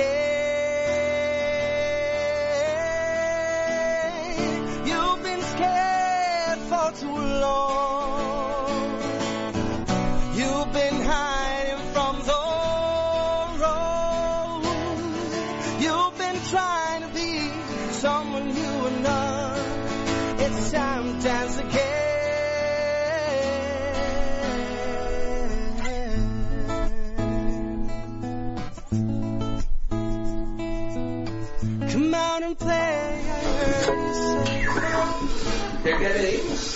[4.90, 9.00] You've been scared for too long.
[10.40, 12.44] You've been hiding from the
[13.64, 14.64] road.
[15.86, 17.32] You've been trying to be
[17.94, 19.60] someone you are not.
[20.46, 21.89] It's time to dance again.
[35.90, 36.76] ¿Ya que le dimos?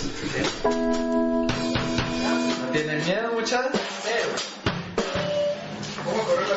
[3.06, 3.80] Miedo, muchachos?
[4.02, 4.30] Cero.
[6.04, 6.56] ¿Cómo correr la.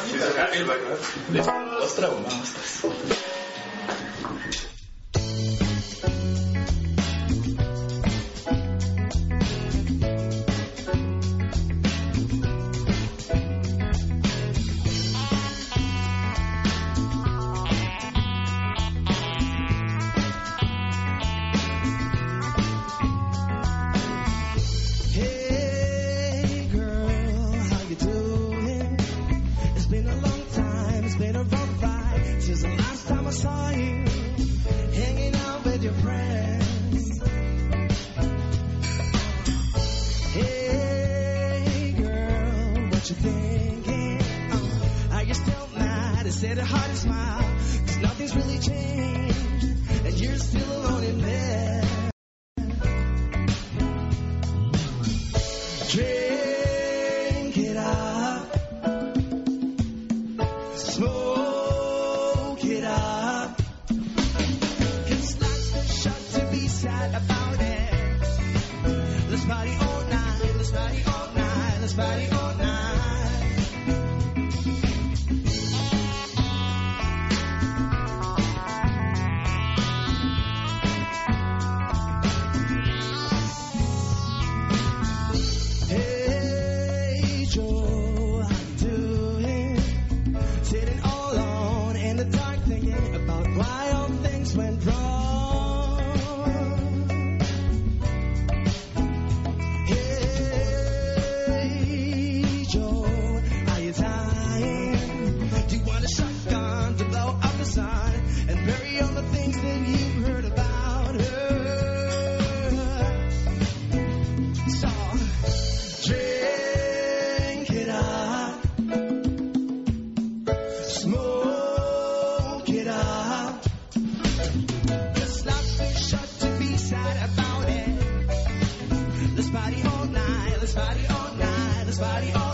[131.99, 132.47] body on.